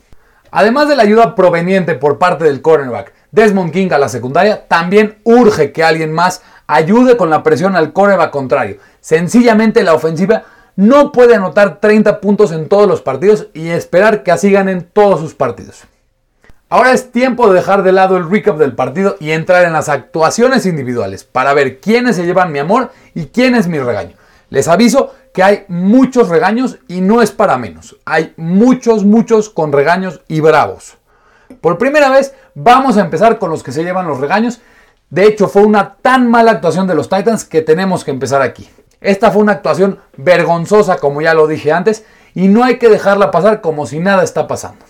Además 0.49 0.89
de 0.89 0.95
la 0.95 1.03
ayuda 1.03 1.35
proveniente 1.35 1.93
por 1.93 2.17
parte 2.17 2.45
del 2.45 2.63
cornerback 2.63 3.13
Desmond 3.29 3.71
King 3.71 3.91
a 3.91 3.99
la 3.99 4.09
secundaria, 4.09 4.67
también 4.67 5.19
urge 5.23 5.71
que 5.71 5.83
alguien 5.83 6.11
más 6.11 6.41
ayude 6.65 7.15
con 7.15 7.29
la 7.29 7.43
presión 7.43 7.75
al 7.75 7.93
cornerback 7.93 8.31
contrario. 8.31 8.77
Sencillamente 9.01 9.83
la 9.83 9.93
ofensiva 9.93 10.45
no 10.75 11.11
puede 11.11 11.35
anotar 11.35 11.79
30 11.79 12.19
puntos 12.19 12.51
en 12.51 12.67
todos 12.67 12.87
los 12.87 13.03
partidos 13.03 13.49
y 13.53 13.69
esperar 13.69 14.23
que 14.23 14.31
así 14.31 14.51
ganen 14.51 14.89
todos 14.91 15.19
sus 15.19 15.35
partidos. 15.35 15.83
Ahora 16.69 16.91
es 16.91 17.11
tiempo 17.11 17.47
de 17.49 17.53
dejar 17.53 17.83
de 17.83 17.91
lado 17.91 18.17
el 18.17 18.27
recap 18.27 18.57
del 18.57 18.73
partido 18.73 19.15
y 19.19 19.29
entrar 19.29 19.63
en 19.63 19.73
las 19.73 19.89
actuaciones 19.89 20.65
individuales 20.65 21.23
para 21.23 21.53
ver 21.53 21.79
quiénes 21.79 22.15
se 22.15 22.25
llevan 22.25 22.51
mi 22.51 22.57
amor 22.57 22.89
y 23.13 23.27
quién 23.27 23.53
es 23.53 23.67
mi 23.67 23.77
regaño. 23.77 24.15
Les 24.51 24.67
aviso 24.67 25.15
que 25.33 25.43
hay 25.43 25.63
muchos 25.69 26.27
regaños 26.27 26.77
y 26.89 26.99
no 26.99 27.21
es 27.21 27.31
para 27.31 27.57
menos. 27.57 27.95
Hay 28.03 28.33
muchos, 28.35 29.05
muchos 29.05 29.49
con 29.49 29.71
regaños 29.71 30.19
y 30.27 30.41
bravos. 30.41 30.97
Por 31.61 31.77
primera 31.77 32.09
vez 32.09 32.35
vamos 32.53 32.97
a 32.97 33.01
empezar 33.01 33.39
con 33.39 33.49
los 33.49 33.63
que 33.63 33.71
se 33.71 33.85
llevan 33.85 34.07
los 34.07 34.19
regaños. 34.19 34.59
De 35.09 35.25
hecho 35.25 35.47
fue 35.47 35.63
una 35.63 35.95
tan 36.01 36.29
mala 36.29 36.51
actuación 36.51 36.85
de 36.85 36.95
los 36.95 37.07
Titans 37.07 37.45
que 37.45 37.61
tenemos 37.61 38.03
que 38.03 38.11
empezar 38.11 38.41
aquí. 38.41 38.69
Esta 38.99 39.31
fue 39.31 39.41
una 39.41 39.53
actuación 39.53 39.99
vergonzosa, 40.17 40.97
como 40.97 41.21
ya 41.21 41.33
lo 41.33 41.47
dije 41.47 41.71
antes, 41.71 42.03
y 42.35 42.49
no 42.49 42.65
hay 42.65 42.77
que 42.77 42.89
dejarla 42.89 43.31
pasar 43.31 43.61
como 43.61 43.85
si 43.85 43.99
nada 43.99 44.21
está 44.21 44.47
pasando. 44.49 44.83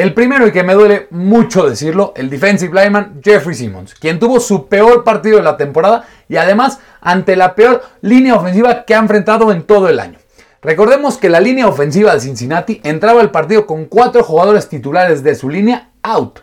El 0.00 0.14
primero 0.14 0.46
y 0.46 0.50
que 0.50 0.62
me 0.62 0.72
duele 0.72 1.08
mucho 1.10 1.68
decirlo, 1.68 2.14
el 2.16 2.30
defensive 2.30 2.72
lineman 2.72 3.20
Jeffrey 3.22 3.54
Simmons, 3.54 3.94
quien 3.94 4.18
tuvo 4.18 4.40
su 4.40 4.66
peor 4.66 5.04
partido 5.04 5.36
de 5.36 5.42
la 5.42 5.58
temporada 5.58 6.06
y 6.26 6.36
además 6.36 6.78
ante 7.02 7.36
la 7.36 7.54
peor 7.54 7.82
línea 8.00 8.34
ofensiva 8.34 8.86
que 8.86 8.94
ha 8.94 8.98
enfrentado 8.98 9.52
en 9.52 9.62
todo 9.62 9.90
el 9.90 10.00
año. 10.00 10.18
Recordemos 10.62 11.18
que 11.18 11.28
la 11.28 11.38
línea 11.38 11.68
ofensiva 11.68 12.14
de 12.14 12.20
Cincinnati 12.20 12.80
entraba 12.82 13.20
al 13.20 13.30
partido 13.30 13.66
con 13.66 13.84
cuatro 13.84 14.24
jugadores 14.24 14.70
titulares 14.70 15.22
de 15.22 15.34
su 15.34 15.50
línea 15.50 15.90
out 16.02 16.38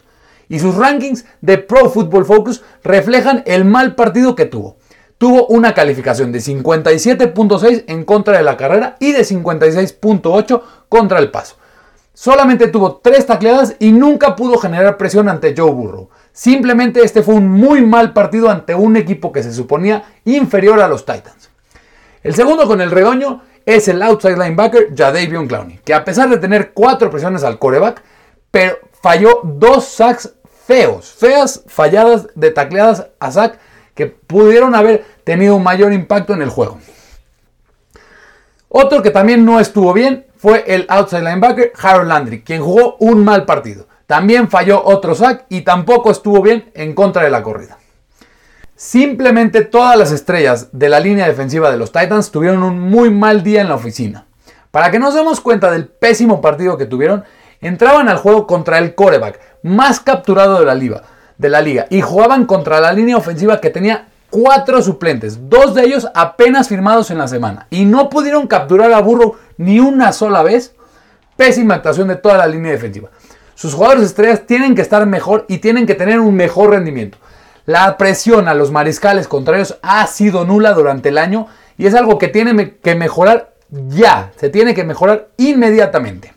y 0.48 0.60
sus 0.60 0.76
rankings 0.76 1.26
de 1.42 1.58
Pro 1.58 1.90
Football 1.90 2.26
Focus 2.26 2.64
reflejan 2.84 3.42
el 3.48 3.66
mal 3.66 3.96
partido 3.96 4.36
que 4.36 4.46
tuvo 4.46 4.78
tuvo 5.18 5.48
una 5.48 5.74
calificación 5.74 6.32
de 6.32 6.38
57.6 6.38 7.86
en 7.88 8.06
contra 8.06 8.38
de 8.38 8.44
la 8.44 8.56
carrera 8.56 8.98
y 9.00 9.14
de 9.14 9.22
56.8 9.22 10.62
contra 10.90 11.18
el 11.18 11.32
paso. 11.32 11.57
Solamente 12.20 12.70
tuvo 12.70 12.96
tres 12.96 13.28
tacleadas 13.28 13.76
y 13.78 13.92
nunca 13.92 14.36
pudo 14.36 14.58
generar 14.58 14.98
presión 14.98 15.30
ante 15.30 15.54
Joe 15.56 15.70
Burrow. 15.70 16.10
Simplemente 16.34 17.02
este 17.04 17.22
fue 17.22 17.36
un 17.36 17.48
muy 17.48 17.86
mal 17.86 18.12
partido 18.12 18.50
ante 18.50 18.74
un 18.74 18.98
equipo 18.98 19.32
que 19.32 19.44
se 19.44 19.54
suponía 19.54 20.04
inferior 20.26 20.82
a 20.82 20.88
los 20.88 21.06
Titans. 21.06 21.52
El 22.24 22.34
segundo 22.34 22.66
con 22.66 22.82
el 22.82 22.90
redoño 22.90 23.44
es 23.68 23.88
el 23.88 24.02
outside 24.02 24.36
linebacker 24.36 24.96
Jadavion 24.98 25.46
Clowney, 25.48 25.80
que 25.86 25.94
a 25.94 26.04
pesar 26.04 26.28
de 26.28 26.40
tener 26.40 26.72
cuatro 26.74 27.12
presiones 27.12 27.44
al 27.44 27.60
coreback, 27.60 28.02
pero 28.50 28.80
falló 29.00 29.42
dos 29.44 29.86
sacks 29.86 30.34
feos, 30.66 31.14
feas 31.20 31.66
falladas 31.68 32.30
de 32.34 32.50
tacleadas 32.50 33.06
a 33.20 33.32
sack 33.32 33.60
que 33.94 34.08
pudieron 34.08 34.74
haber 34.74 35.06
tenido 35.24 35.56
un 35.56 35.62
mayor 35.62 35.94
impacto 35.94 36.34
en 36.34 36.42
el 36.42 36.50
juego. 36.50 36.80
Otro 38.70 39.04
que 39.04 39.12
también 39.12 39.46
no 39.46 39.60
estuvo 39.60 39.94
bien 39.94 40.27
fue 40.48 40.64
el 40.66 40.86
outside 40.88 41.24
linebacker 41.24 41.74
Harold 41.78 42.08
Landry, 42.08 42.42
quien 42.42 42.62
jugó 42.62 42.96
un 43.02 43.26
mal 43.26 43.44
partido. 43.44 43.86
También 44.06 44.50
falló 44.50 44.82
otro 44.82 45.14
sack 45.14 45.44
y 45.50 45.60
tampoco 45.60 46.10
estuvo 46.10 46.42
bien 46.42 46.72
en 46.74 46.94
contra 46.96 47.24
de 47.24 47.30
la 47.30 47.44
corrida. 47.44 47.78
Simplemente 48.74 49.66
todas 49.66 49.98
las 49.98 50.14
estrellas 50.14 50.70
de 50.72 50.88
la 50.88 51.02
línea 51.02 51.28
defensiva 51.28 51.70
de 51.70 51.76
los 51.76 51.92
Titans 51.92 52.32
tuvieron 52.32 52.64
un 52.64 52.80
muy 52.80 53.10
mal 53.10 53.44
día 53.44 53.60
en 53.60 53.68
la 53.68 53.76
oficina. 53.76 54.26
Para 54.72 54.90
que 54.90 55.00
nos 55.00 55.14
demos 55.16 55.42
cuenta 55.42 55.70
del 55.70 55.90
pésimo 55.90 56.40
partido 56.40 56.78
que 56.78 56.86
tuvieron, 56.86 57.26
entraban 57.60 58.08
al 58.08 58.16
juego 58.16 58.48
contra 58.48 58.78
el 58.78 58.96
coreback 58.96 59.42
más 59.64 60.00
capturado 60.00 60.62
de 60.62 60.66
la 61.50 61.62
liga, 61.62 61.88
y 61.90 62.00
jugaban 62.00 62.46
contra 62.46 62.80
la 62.80 62.94
línea 62.94 63.18
ofensiva 63.18 63.60
que 63.60 63.70
tenía 63.70 64.08
cuatro 64.30 64.82
suplentes, 64.82 65.50
dos 65.50 65.74
de 65.74 65.84
ellos 65.84 66.08
apenas 66.14 66.68
firmados 66.68 67.12
en 67.12 67.18
la 67.18 67.28
semana 67.28 67.68
y 67.70 67.86
no 67.86 68.10
pudieron 68.10 68.48
capturar 68.48 68.92
a 68.92 69.02
Burrow 69.02 69.36
ni 69.58 69.80
una 69.80 70.14
sola 70.14 70.44
vez. 70.44 70.74
Pésima 71.36 71.76
actuación 71.76 72.08
de 72.08 72.16
toda 72.16 72.38
la 72.38 72.48
línea 72.48 72.72
defensiva. 72.72 73.10
Sus 73.54 73.74
jugadores 73.74 74.04
estrellas 74.04 74.46
tienen 74.46 74.76
que 74.76 74.82
estar 74.82 75.06
mejor 75.06 75.46
y 75.48 75.58
tienen 75.58 75.86
que 75.86 75.96
tener 75.96 76.20
un 76.20 76.36
mejor 76.36 76.72
rendimiento. 76.72 77.18
La 77.66 77.98
presión 77.98 78.48
a 78.48 78.54
los 78.54 78.72
mariscales 78.72 79.28
contrarios 79.28 79.78
ha 79.82 80.06
sido 80.08 80.46
nula 80.46 80.74
durante 80.74 81.10
el 81.10 81.18
año 81.18 81.48
y 81.78 81.86
es 81.86 81.96
algo 81.96 82.18
que 82.18 82.28
tiene 82.28 82.78
que 82.78 82.96
mejorar 82.96 83.56
ya, 83.70 84.32
se 84.38 84.50
tiene 84.50 84.74
que 84.74 84.84
mejorar 84.84 85.30
inmediatamente. 85.38 86.34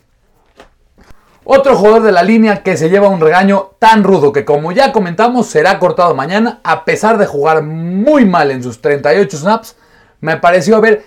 Otro 1.43 1.75
jugador 1.75 2.03
de 2.03 2.11
la 2.11 2.23
línea 2.23 2.63
que 2.63 2.77
se 2.77 2.89
lleva 2.89 3.07
un 3.07 3.19
regaño 3.19 3.71
tan 3.79 4.03
rudo 4.03 4.31
que 4.31 4.45
como 4.45 4.71
ya 4.71 4.91
comentamos 4.91 5.47
será 5.47 5.79
cortado 5.79 6.13
mañana 6.13 6.59
a 6.63 6.85
pesar 6.85 7.17
de 7.17 7.25
jugar 7.25 7.63
muy 7.63 8.25
mal 8.25 8.51
en 8.51 8.61
sus 8.61 8.81
38 8.81 9.37
snaps, 9.37 9.75
me 10.19 10.37
pareció 10.37 10.75
haber 10.75 11.03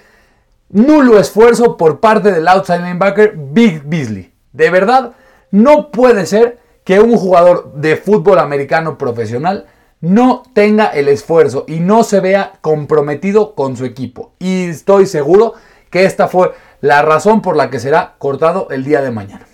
nulo 0.69 1.19
esfuerzo 1.19 1.77
por 1.77 2.01
parte 2.01 2.33
del 2.33 2.49
outside 2.49 2.81
linebacker 2.81 3.35
Big 3.37 3.83
Beasley. 3.85 4.33
De 4.53 4.71
verdad, 4.71 5.13
No 5.51 5.93
puede 5.93 6.27
ser 6.27 6.59
que 6.85 6.99
un 6.99 7.17
jugador 7.17 7.75
de 7.75 7.97
fútbol 7.97 8.41
americano 8.41 8.99
profesional 8.99 9.67
no 10.01 10.43
tenga 10.53 10.87
el 10.87 11.09
esfuerzo 11.09 11.65
y 11.69 11.81
no 11.81 12.03
se 12.03 12.21
vea 12.21 12.55
comprometido 12.61 13.55
con 13.55 13.77
su 13.77 13.85
equipo. 13.85 14.33
Y 14.39 14.65
estoy 14.65 15.07
seguro 15.07 15.55
que 15.91 16.05
esta 16.05 16.29
fue 16.29 16.53
la 16.81 17.03
razón 17.03 17.41
por 17.41 17.57
la 17.57 17.71
que 17.71 17.79
será 17.79 18.17
cortado 18.19 18.69
el 18.71 18.85
día 18.85 19.01
de 19.01 19.11
mañana. 19.13 19.47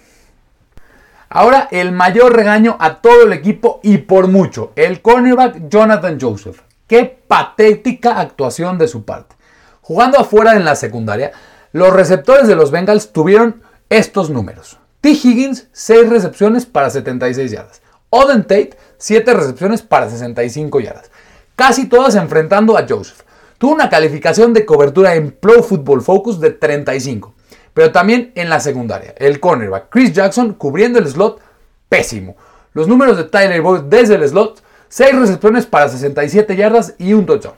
Ahora 1.28 1.68
el 1.70 1.92
mayor 1.92 2.34
regaño 2.34 2.76
a 2.80 3.00
todo 3.00 3.22
el 3.22 3.32
equipo 3.32 3.78
y 3.82 3.98
por 3.98 4.26
mucho, 4.26 4.72
el 4.74 5.00
cornerback 5.02 5.68
Jonathan 5.68 6.18
Joseph. 6.20 6.62
Qué 6.88 7.04
patética 7.04 8.18
actuación 8.18 8.78
de 8.78 8.88
su 8.88 9.04
parte. 9.04 9.36
Jugando 9.90 10.20
afuera 10.20 10.54
en 10.54 10.64
la 10.64 10.76
secundaria, 10.76 11.32
los 11.72 11.92
receptores 11.92 12.46
de 12.46 12.54
los 12.54 12.70
Bengals 12.70 13.12
tuvieron 13.12 13.64
estos 13.88 14.30
números. 14.30 14.78
T. 15.00 15.08
Higgins, 15.08 15.66
6 15.72 16.08
recepciones 16.08 16.64
para 16.64 16.90
76 16.90 17.50
yardas. 17.50 17.82
Oden 18.08 18.42
Tate, 18.42 18.76
7 18.98 19.34
recepciones 19.34 19.82
para 19.82 20.08
65 20.08 20.78
yardas. 20.78 21.10
Casi 21.56 21.88
todas 21.88 22.14
enfrentando 22.14 22.78
a 22.78 22.86
Joseph. 22.88 23.22
Tuvo 23.58 23.72
una 23.72 23.90
calificación 23.90 24.52
de 24.54 24.64
cobertura 24.64 25.16
en 25.16 25.32
Pro 25.32 25.60
Football 25.60 26.02
Focus 26.02 26.38
de 26.38 26.50
35. 26.50 27.34
Pero 27.74 27.90
también 27.90 28.30
en 28.36 28.48
la 28.48 28.60
secundaria. 28.60 29.12
El 29.18 29.40
cornerback 29.40 29.88
Chris 29.88 30.12
Jackson 30.12 30.54
cubriendo 30.54 31.00
el 31.00 31.08
slot, 31.08 31.40
pésimo. 31.88 32.36
Los 32.74 32.86
números 32.86 33.16
de 33.16 33.24
Tyler 33.24 33.60
Boyd 33.60 33.80
desde 33.88 34.14
el 34.14 34.28
slot, 34.28 34.62
6 34.88 35.16
recepciones 35.16 35.66
para 35.66 35.88
67 35.88 36.54
yardas 36.54 36.94
y 36.96 37.12
un 37.12 37.26
touchdown. 37.26 37.56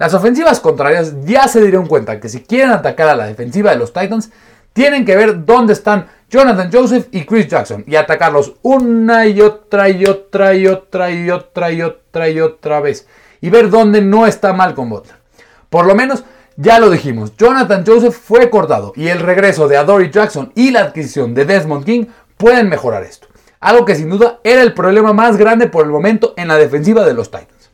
Las 0.00 0.14
ofensivas 0.14 0.60
contrarias 0.60 1.14
ya 1.26 1.46
se 1.46 1.60
dieron 1.60 1.86
cuenta 1.86 2.20
que 2.20 2.30
si 2.30 2.40
quieren 2.40 2.70
atacar 2.70 3.10
a 3.10 3.16
la 3.16 3.26
defensiva 3.26 3.70
de 3.70 3.76
los 3.76 3.92
Titans, 3.92 4.30
tienen 4.72 5.04
que 5.04 5.14
ver 5.14 5.44
dónde 5.44 5.74
están 5.74 6.08
Jonathan 6.30 6.70
Joseph 6.72 7.08
y 7.10 7.26
Chris 7.26 7.48
Jackson 7.48 7.84
y 7.86 7.96
atacarlos 7.96 8.54
una 8.62 9.26
y 9.26 9.42
otra 9.42 9.90
y 9.90 10.06
otra 10.06 10.54
y 10.54 10.66
otra 10.66 11.10
y 11.10 11.30
otra 11.30 11.70
y 11.70 11.82
otra 11.82 12.30
y 12.30 12.40
otra 12.40 12.80
vez. 12.80 13.06
Y 13.42 13.50
ver 13.50 13.68
dónde 13.68 14.00
no 14.00 14.26
está 14.26 14.54
mal 14.54 14.74
con 14.74 14.88
Butler. 14.88 15.16
Por 15.68 15.84
lo 15.84 15.94
menos, 15.94 16.24
ya 16.56 16.80
lo 16.80 16.88
dijimos, 16.88 17.36
Jonathan 17.36 17.84
Joseph 17.86 18.18
fue 18.18 18.48
cortado 18.48 18.94
y 18.96 19.08
el 19.08 19.20
regreso 19.20 19.68
de 19.68 19.76
Adoree 19.76 20.10
Jackson 20.10 20.50
y 20.54 20.70
la 20.70 20.80
adquisición 20.80 21.34
de 21.34 21.44
Desmond 21.44 21.84
King 21.84 22.06
pueden 22.38 22.70
mejorar 22.70 23.02
esto. 23.02 23.26
Algo 23.60 23.84
que 23.84 23.96
sin 23.96 24.08
duda 24.08 24.40
era 24.44 24.62
el 24.62 24.72
problema 24.72 25.12
más 25.12 25.36
grande 25.36 25.66
por 25.66 25.84
el 25.84 25.90
momento 25.90 26.32
en 26.38 26.48
la 26.48 26.56
defensiva 26.56 27.04
de 27.04 27.12
los 27.12 27.30
Titans. 27.30 27.68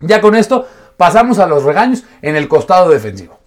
Ya 0.00 0.20
con 0.20 0.34
esto 0.34 0.66
pasamos 0.96 1.38
a 1.38 1.46
los 1.46 1.64
regaños 1.64 2.04
en 2.22 2.36
el 2.36 2.48
costado 2.48 2.90
defensivo. 2.90 3.38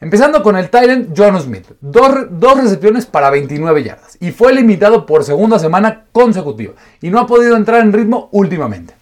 Empezando 0.00 0.42
con 0.42 0.56
el 0.56 0.68
Tyrant 0.68 1.16
John 1.16 1.40
Smith, 1.40 1.66
dos, 1.80 2.60
recepciones 2.60 3.06
para 3.06 3.30
29 3.30 3.82
yardas 3.82 4.18
y 4.20 4.32
fue 4.32 4.52
limitado 4.52 5.06
por 5.06 5.24
segunda 5.24 5.58
semana 5.58 6.04
consecutiva 6.12 6.74
y 7.00 7.10
no 7.10 7.20
ha 7.20 7.26
podido 7.26 7.56
entrar 7.56 7.80
en 7.80 7.92
ritmo 7.92 8.28
últimamente. 8.32 8.94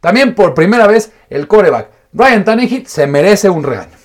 También 0.00 0.34
por 0.34 0.54
primera 0.54 0.86
vez 0.86 1.12
el 1.28 1.46
coreback 1.46 1.90
Ryan 2.14 2.44
Tannehill 2.44 2.86
se 2.86 3.06
merece 3.06 3.50
un 3.50 3.64
regaño. 3.64 3.96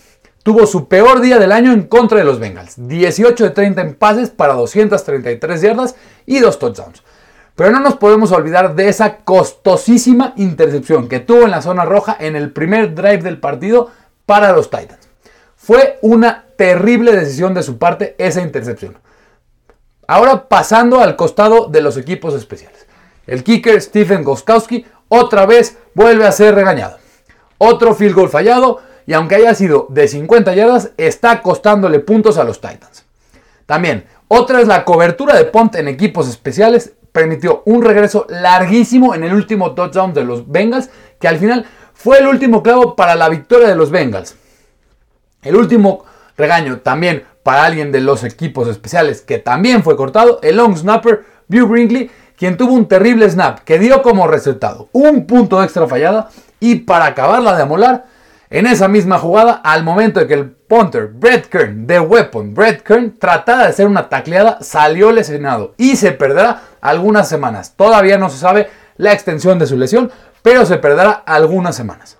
Tuvo 0.43 0.67
su 0.67 0.87
peor 0.87 1.21
día 1.21 1.39
del 1.39 1.51
año 1.51 1.71
en 1.71 1.83
contra 1.83 2.17
de 2.17 2.25
los 2.25 2.37
Bengals, 2.37 2.73
18 2.77 3.45
de 3.45 3.49
30 3.51 3.81
en 3.81 3.95
pases 3.95 4.29
para 4.29 4.55
233 4.55 5.61
yardas 5.61 5.95
y 6.25 6.39
dos 6.39 6.59
touchdowns. 6.59 7.01
Pero 7.55 7.71
no 7.71 7.79
nos 7.79 7.95
podemos 7.95 8.31
olvidar 8.31 8.75
de 8.75 8.89
esa 8.89 9.17
costosísima 9.17 10.33
intercepción 10.35 11.07
que 11.07 11.21
tuvo 11.21 11.43
en 11.43 11.51
la 11.51 11.61
zona 11.61 11.85
roja 11.85 12.15
en 12.19 12.35
el 12.35 12.51
primer 12.51 12.93
drive 12.93 13.19
del 13.19 13.39
partido 13.39 13.91
para 14.25 14.51
los 14.51 14.69
Titans. 14.69 15.07
Fue 15.55 15.97
una 16.01 16.45
terrible 16.57 17.15
decisión 17.15 17.53
de 17.53 17.63
su 17.63 17.77
parte 17.77 18.15
esa 18.17 18.41
intercepción. 18.41 18.97
Ahora 20.05 20.47
pasando 20.47 20.99
al 20.99 21.15
costado 21.15 21.67
de 21.67 21.81
los 21.81 21.97
equipos 21.97 22.33
especiales. 22.33 22.85
El 23.25 23.43
kicker 23.43 23.81
Stephen 23.81 24.23
Goskowski 24.23 24.85
otra 25.07 25.45
vez 25.45 25.77
vuelve 25.93 26.27
a 26.27 26.31
ser 26.31 26.55
regañado. 26.55 26.97
Otro 27.57 27.95
field 27.95 28.15
goal 28.15 28.29
fallado 28.29 28.81
y 29.07 29.13
aunque 29.13 29.35
haya 29.35 29.55
sido 29.55 29.87
de 29.89 30.07
50 30.07 30.53
yardas, 30.55 30.91
está 30.97 31.41
costándole 31.41 31.99
puntos 31.99 32.37
a 32.37 32.43
los 32.43 32.59
Titans. 32.59 33.05
También, 33.65 34.05
otra 34.27 34.61
es 34.61 34.67
la 34.67 34.83
cobertura 34.83 35.35
de 35.35 35.45
punt 35.45 35.75
en 35.75 35.87
equipos 35.87 36.27
especiales 36.27 36.93
permitió 37.15 37.63
un 37.63 37.81
regreso 37.81 38.27
larguísimo 38.27 39.15
en 39.15 39.23
el 39.23 39.33
último 39.33 39.73
touchdown 39.73 40.13
de 40.13 40.25
los 40.25 40.51
Bengals, 40.51 40.89
que 41.17 41.29
al 41.29 41.37
final 41.37 41.65
fue 41.93 42.19
el 42.19 42.27
último 42.27 42.61
clavo 42.61 42.93
para 42.93 43.15
la 43.15 43.29
victoria 43.29 43.69
de 43.69 43.75
los 43.77 43.89
Bengals. 43.89 44.35
El 45.41 45.55
último 45.55 46.03
regaño 46.35 46.79
también 46.79 47.23
para 47.41 47.63
alguien 47.63 47.93
de 47.93 48.01
los 48.01 48.25
equipos 48.25 48.67
especiales 48.67 49.21
que 49.21 49.37
también 49.37 49.81
fue 49.81 49.95
cortado, 49.95 50.39
el 50.43 50.57
long 50.57 50.75
snapper 50.75 51.23
Bew 51.47 51.65
Brinkley, 51.67 52.11
quien 52.37 52.57
tuvo 52.57 52.73
un 52.73 52.89
terrible 52.89 53.29
snap 53.29 53.59
que 53.59 53.79
dio 53.79 54.01
como 54.01 54.27
resultado 54.27 54.89
un 54.91 55.25
punto 55.25 55.63
extra 55.63 55.87
fallada 55.87 56.29
y 56.59 56.79
para 56.79 57.05
acabarla 57.05 57.55
de 57.55 57.63
amolar, 57.63 58.07
en 58.49 58.67
esa 58.67 58.87
misma 58.87 59.17
jugada, 59.17 59.53
al 59.63 59.83
momento 59.83 60.19
de 60.19 60.27
que 60.27 60.33
el 60.35 60.51
punter 60.51 61.07
Brett 61.07 61.47
Kern, 61.47 61.87
de 61.87 61.99
Weapon 61.99 62.53
Brett 62.53 62.83
Kern, 62.83 63.17
tratara 63.17 63.63
de 63.63 63.69
hacer 63.69 63.87
una 63.87 64.09
tacleada, 64.09 64.59
salió 64.61 65.11
lesionado 65.11 65.73
y 65.77 65.95
se 65.95 66.11
perderá 66.11 66.61
algunas 66.81 67.27
semanas. 67.27 67.73
Todavía 67.75 68.17
no 68.17 68.29
se 68.29 68.37
sabe 68.37 68.69
la 68.97 69.13
extensión 69.13 69.59
de 69.59 69.67
su 69.67 69.77
lesión, 69.77 70.11
pero 70.41 70.65
se 70.65 70.77
perderá 70.77 71.11
algunas 71.11 71.75
semanas. 71.75 72.17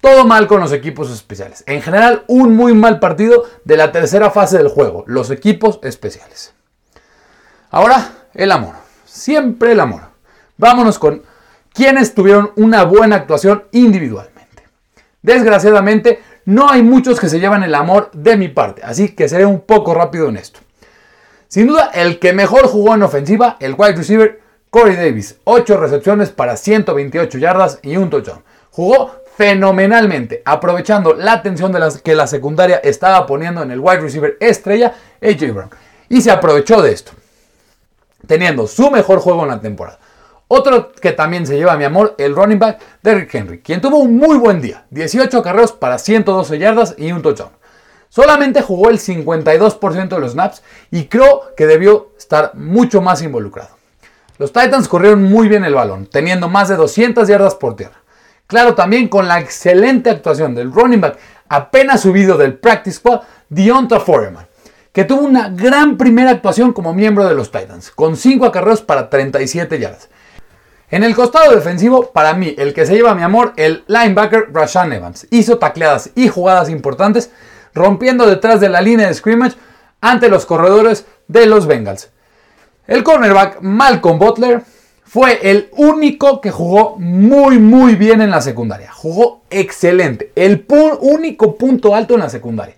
Todo 0.00 0.24
mal 0.24 0.46
con 0.46 0.60
los 0.60 0.72
equipos 0.72 1.10
especiales. 1.10 1.64
En 1.66 1.82
general, 1.82 2.24
un 2.26 2.54
muy 2.54 2.74
mal 2.74 3.00
partido 3.00 3.44
de 3.64 3.76
la 3.76 3.92
tercera 3.92 4.30
fase 4.30 4.58
del 4.58 4.68
juego, 4.68 5.04
los 5.06 5.30
equipos 5.30 5.80
especiales. 5.82 6.54
Ahora, 7.70 8.10
el 8.34 8.52
amor. 8.52 8.74
Siempre 9.04 9.72
el 9.72 9.80
amor. 9.80 10.02
Vámonos 10.56 10.98
con 10.98 11.22
quienes 11.72 12.14
tuvieron 12.14 12.52
una 12.56 12.84
buena 12.84 13.16
actuación 13.16 13.64
individual. 13.72 14.30
Desgraciadamente, 15.22 16.20
no 16.44 16.70
hay 16.70 16.82
muchos 16.82 17.18
que 17.18 17.28
se 17.28 17.40
llevan 17.40 17.62
el 17.64 17.74
amor 17.74 18.10
de 18.12 18.36
mi 18.36 18.48
parte, 18.48 18.82
así 18.84 19.08
que 19.08 19.28
seré 19.28 19.44
un 19.44 19.60
poco 19.60 19.94
rápido 19.94 20.28
en 20.28 20.36
esto. 20.36 20.60
Sin 21.48 21.66
duda, 21.66 21.90
el 21.94 22.18
que 22.18 22.32
mejor 22.32 22.66
jugó 22.66 22.94
en 22.94 23.02
ofensiva, 23.02 23.56
el 23.60 23.74
wide 23.76 23.96
receiver 23.96 24.40
Corey 24.70 24.96
Davis, 24.96 25.36
8 25.44 25.76
recepciones 25.78 26.30
para 26.30 26.56
128 26.56 27.38
yardas 27.38 27.78
y 27.82 27.96
un 27.96 28.10
touchdown. 28.10 28.42
Jugó 28.70 29.22
fenomenalmente, 29.36 30.42
aprovechando 30.44 31.14
la 31.14 31.32
atención 31.32 31.72
de 31.72 31.80
que 32.02 32.14
la 32.14 32.26
secundaria 32.26 32.76
estaba 32.76 33.26
poniendo 33.26 33.62
en 33.62 33.70
el 33.70 33.80
wide 33.80 34.00
receiver 34.00 34.36
estrella 34.40 34.94
AJ 35.22 35.52
Brown. 35.52 35.70
Y 36.08 36.20
se 36.20 36.30
aprovechó 36.30 36.82
de 36.82 36.92
esto, 36.92 37.12
teniendo 38.26 38.66
su 38.66 38.90
mejor 38.90 39.20
juego 39.20 39.42
en 39.42 39.48
la 39.48 39.60
temporada. 39.60 39.98
Otro 40.48 40.92
que 40.92 41.12
también 41.12 41.46
se 41.46 41.56
lleva 41.56 41.76
mi 41.76 41.84
amor, 41.84 42.14
el 42.18 42.36
running 42.36 42.60
back 42.60 42.80
Derrick 43.02 43.34
Henry, 43.34 43.60
quien 43.60 43.80
tuvo 43.80 43.98
un 43.98 44.16
muy 44.16 44.38
buen 44.38 44.60
día, 44.60 44.86
18 44.90 45.42
carreros 45.42 45.72
para 45.72 45.98
112 45.98 46.58
yardas 46.58 46.94
y 46.98 47.10
un 47.10 47.22
touchdown. 47.22 47.50
Solamente 48.08 48.62
jugó 48.62 48.88
el 48.88 48.98
52% 48.98 50.08
de 50.08 50.20
los 50.20 50.32
snaps 50.32 50.62
y 50.92 51.06
creo 51.06 51.54
que 51.56 51.66
debió 51.66 52.12
estar 52.16 52.54
mucho 52.54 53.02
más 53.02 53.22
involucrado. 53.22 53.70
Los 54.38 54.52
Titans 54.52 54.86
corrieron 54.86 55.24
muy 55.24 55.48
bien 55.48 55.64
el 55.64 55.74
balón, 55.74 56.06
teniendo 56.06 56.48
más 56.48 56.68
de 56.68 56.76
200 56.76 57.26
yardas 57.26 57.56
por 57.56 57.74
tierra. 57.74 57.96
Claro, 58.46 58.74
también 58.74 59.08
con 59.08 59.26
la 59.26 59.40
excelente 59.40 60.10
actuación 60.10 60.54
del 60.54 60.72
running 60.72 61.00
back 61.00 61.18
apenas 61.48 62.02
subido 62.02 62.36
del 62.36 62.54
practice 62.54 62.98
squad, 62.98 63.22
Deonta 63.48 63.98
Foreman, 63.98 64.46
que 64.92 65.04
tuvo 65.04 65.22
una 65.22 65.48
gran 65.48 65.96
primera 65.96 66.30
actuación 66.30 66.72
como 66.72 66.94
miembro 66.94 67.26
de 67.26 67.34
los 67.34 67.50
Titans, 67.50 67.90
con 67.90 68.16
5 68.16 68.46
acarreos 68.46 68.82
para 68.82 69.10
37 69.10 69.78
yardas. 69.80 70.08
En 70.88 71.02
el 71.02 71.16
costado 71.16 71.52
defensivo, 71.52 72.12
para 72.12 72.34
mí, 72.34 72.54
el 72.56 72.72
que 72.72 72.86
se 72.86 72.94
lleva 72.94 73.14
mi 73.14 73.22
amor, 73.22 73.54
el 73.56 73.84
linebacker 73.88 74.50
Rashan 74.52 74.92
Evans. 74.92 75.26
Hizo 75.30 75.58
tacleadas 75.58 76.10
y 76.14 76.28
jugadas 76.28 76.70
importantes, 76.70 77.30
rompiendo 77.74 78.24
detrás 78.26 78.60
de 78.60 78.68
la 78.68 78.80
línea 78.80 79.08
de 79.08 79.14
scrimmage 79.14 79.56
ante 80.00 80.28
los 80.28 80.46
corredores 80.46 81.06
de 81.26 81.46
los 81.46 81.66
Bengals. 81.66 82.10
El 82.86 83.02
cornerback 83.02 83.58
Malcolm 83.62 84.20
Butler 84.20 84.62
fue 85.02 85.40
el 85.50 85.70
único 85.72 86.40
que 86.40 86.52
jugó 86.52 86.96
muy 86.98 87.58
muy 87.58 87.96
bien 87.96 88.20
en 88.20 88.30
la 88.30 88.40
secundaria. 88.40 88.92
Jugó 88.92 89.42
excelente. 89.50 90.30
El 90.36 90.64
único 90.68 91.56
punto 91.56 91.96
alto 91.96 92.14
en 92.14 92.20
la 92.20 92.30
secundaria. 92.30 92.76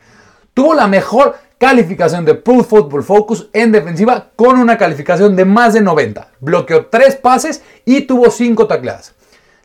Tuvo 0.55 0.73
la 0.73 0.88
mejor 0.88 1.37
calificación 1.59 2.25
de 2.25 2.35
Pro 2.35 2.62
Football 2.62 3.03
Focus 3.03 3.49
en 3.53 3.73
defensiva 3.73 4.31
con 4.37 4.59
una 4.59 4.79
calificación 4.79 5.37
de 5.37 5.44
más 5.44 5.75
de 5.75 5.81
90. 5.81 6.31
Bloqueó 6.40 6.87
3 6.87 7.16
pases 7.16 7.62
y 7.85 8.03
tuvo 8.03 8.31
5 8.31 8.66
tacleadas. 8.66 9.14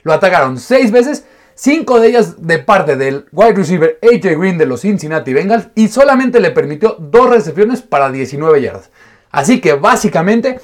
Lo 0.02 0.12
atacaron 0.12 0.58
6 0.58 0.92
veces, 0.92 1.26
5 1.56 2.00
de 2.00 2.08
ellas 2.08 2.46
de 2.46 2.60
parte 2.60 2.96
del 2.96 3.26
wide 3.32 3.54
receiver 3.54 4.00
AJ 4.02 4.38
Green 4.38 4.58
de 4.58 4.66
los 4.66 4.82
Cincinnati 4.82 5.34
Bengals 5.34 5.68
y 5.76 5.88
solamente 5.88 6.40
le 6.40 6.52
permitió 6.52 6.98
2 7.00 7.30
recepciones 7.30 7.82
para 7.82 8.12
19 8.12 8.62
yardas. 8.62 8.90
Así 9.32 9.62
que 9.62 9.74
básicamente 9.74 10.60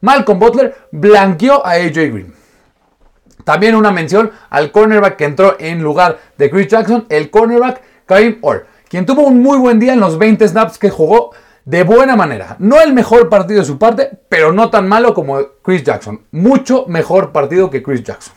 Malcolm 0.00 0.38
Butler 0.38 0.74
blanqueó 0.90 1.64
a 1.64 1.72
AJ 1.72 1.94
Green. 1.94 2.34
También 3.44 3.74
una 3.74 3.90
mención 3.90 4.30
al 4.50 4.70
cornerback 4.70 5.16
que 5.16 5.24
entró 5.24 5.56
en 5.58 5.82
lugar 5.82 6.18
de 6.38 6.50
Chris 6.50 6.68
Jackson, 6.68 7.06
el 7.08 7.30
cornerback 7.30 7.80
Karim 8.06 8.38
Orr 8.42 8.66
quien 8.92 9.06
tuvo 9.06 9.22
un 9.22 9.40
muy 9.40 9.56
buen 9.56 9.78
día 9.78 9.94
en 9.94 10.00
los 10.00 10.18
20 10.18 10.46
snaps 10.46 10.76
que 10.76 10.90
jugó, 10.90 11.30
de 11.64 11.82
buena 11.82 12.14
manera. 12.14 12.56
No 12.58 12.78
el 12.78 12.92
mejor 12.92 13.30
partido 13.30 13.60
de 13.60 13.64
su 13.64 13.78
parte, 13.78 14.10
pero 14.28 14.52
no 14.52 14.68
tan 14.68 14.86
malo 14.86 15.14
como 15.14 15.38
Chris 15.62 15.82
Jackson. 15.82 16.26
Mucho 16.30 16.84
mejor 16.88 17.32
partido 17.32 17.70
que 17.70 17.82
Chris 17.82 18.02
Jackson. 18.02 18.34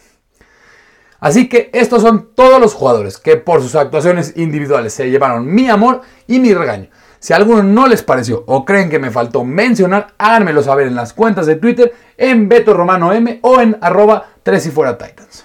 Así 1.19 1.49
que 1.49 1.69
estos 1.73 2.03
son 2.03 2.29
todos 2.35 2.61
los 2.61 2.73
jugadores 2.73 3.17
que 3.17 3.35
por 3.35 3.61
sus 3.61 3.75
actuaciones 3.75 4.31
individuales 4.37 4.93
se 4.93 5.11
llevaron 5.11 5.45
mi 5.45 5.67
amor 5.67 6.03
y 6.25 6.39
mi 6.39 6.53
regaño. 6.53 6.87
Si 7.19 7.33
a 7.33 7.35
alguno 7.35 7.61
no 7.61 7.87
les 7.87 8.01
pareció 8.01 8.45
o 8.47 8.63
creen 8.63 8.89
que 8.89 8.97
me 8.97 9.11
faltó 9.11 9.43
mencionar, 9.43 10.13
háganmelo 10.17 10.63
saber 10.63 10.87
en 10.87 10.95
las 10.95 11.11
cuentas 11.11 11.47
de 11.47 11.57
Twitter, 11.57 11.93
en 12.15 12.47
Beto 12.47 12.73
Romano 12.73 13.11
M 13.11 13.39
o 13.41 13.59
en 13.59 13.77
arroba 13.81 14.27
3 14.43 14.67
y 14.67 14.71
fuera 14.71 14.97
Titans. 14.97 15.44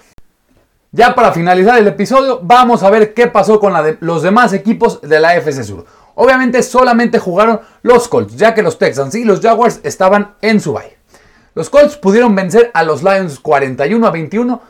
Ya 0.93 1.15
para 1.15 1.31
finalizar 1.31 1.77
el 1.77 1.87
episodio, 1.87 2.41
vamos 2.43 2.83
a 2.83 2.89
ver 2.89 3.13
qué 3.13 3.27
pasó 3.27 3.61
con 3.61 3.73
los 4.01 4.23
demás 4.23 4.51
equipos 4.51 4.99
de 4.99 5.21
la 5.21 5.37
FC 5.37 5.63
Sur. 5.63 5.85
Obviamente 6.15 6.61
solamente 6.63 7.17
jugaron 7.17 7.61
los 7.81 8.09
Colts, 8.09 8.35
ya 8.35 8.53
que 8.53 8.61
los 8.61 8.77
Texans 8.77 9.15
y 9.15 9.23
los 9.23 9.39
Jaguars 9.39 9.79
estaban 9.83 10.35
en 10.41 10.59
su 10.59 10.73
bye. 10.73 10.97
Los 11.55 11.69
Colts 11.69 11.95
pudieron 11.95 12.35
vencer 12.35 12.71
a 12.73 12.83
los 12.83 13.03
Lions 13.03 13.39
41 13.39 14.05
a 14.05 14.11
21 14.11 14.61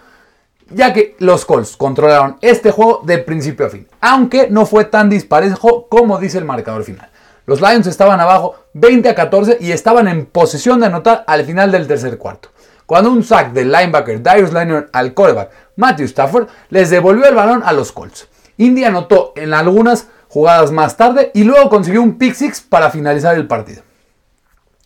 ya 0.70 0.94
que 0.94 1.16
los 1.18 1.44
Colts 1.44 1.76
controlaron 1.76 2.38
este 2.42 2.70
juego 2.70 3.02
de 3.04 3.18
principio 3.18 3.66
a 3.66 3.70
fin, 3.70 3.88
aunque 4.00 4.48
no 4.48 4.68
fue 4.68 4.86
tan 4.86 5.10
disparejo 5.10 5.88
como 5.90 6.20
dice 6.20 6.38
el 6.38 6.46
marcador 6.46 6.84
final. 6.84 7.10
Los 7.48 7.62
Lions 7.62 7.88
estaban 7.88 8.20
abajo 8.20 8.56
20 8.74 9.10
a 9.10 9.16
14 9.16 9.58
y 9.60 9.72
estaban 9.72 10.08
en 10.08 10.28
posesión 10.28 10.80
de 10.80 10.86
anotar 10.86 11.24
al 11.26 11.44
final 11.46 11.72
del 11.72 11.88
tercer 11.88 12.20
cuarto. 12.20 12.50
Cuando 12.92 13.10
un 13.10 13.24
sack 13.24 13.54
del 13.54 13.72
linebacker 13.72 14.22
Darius 14.22 14.52
Leonard 14.52 14.90
al 14.92 15.14
quarterback 15.14 15.50
Matthew 15.78 16.08
Stafford 16.08 16.50
les 16.72 16.90
devolvió 16.90 17.26
el 17.26 17.36
balón 17.36 17.64
a 17.64 17.72
los 17.72 17.94
Colts. 17.94 18.28
Indy 18.58 18.84
anotó 18.84 19.32
en 19.38 19.54
algunas 19.54 20.10
jugadas 20.28 20.74
más 20.74 20.98
tarde 20.98 21.32
y 21.34 21.46
luego 21.46 21.70
consiguió 21.70 22.02
un 22.02 22.18
pick 22.18 22.34
six 22.34 22.60
para 22.60 22.92
finalizar 22.92 23.36
el 23.36 23.48
partido. 23.48 23.82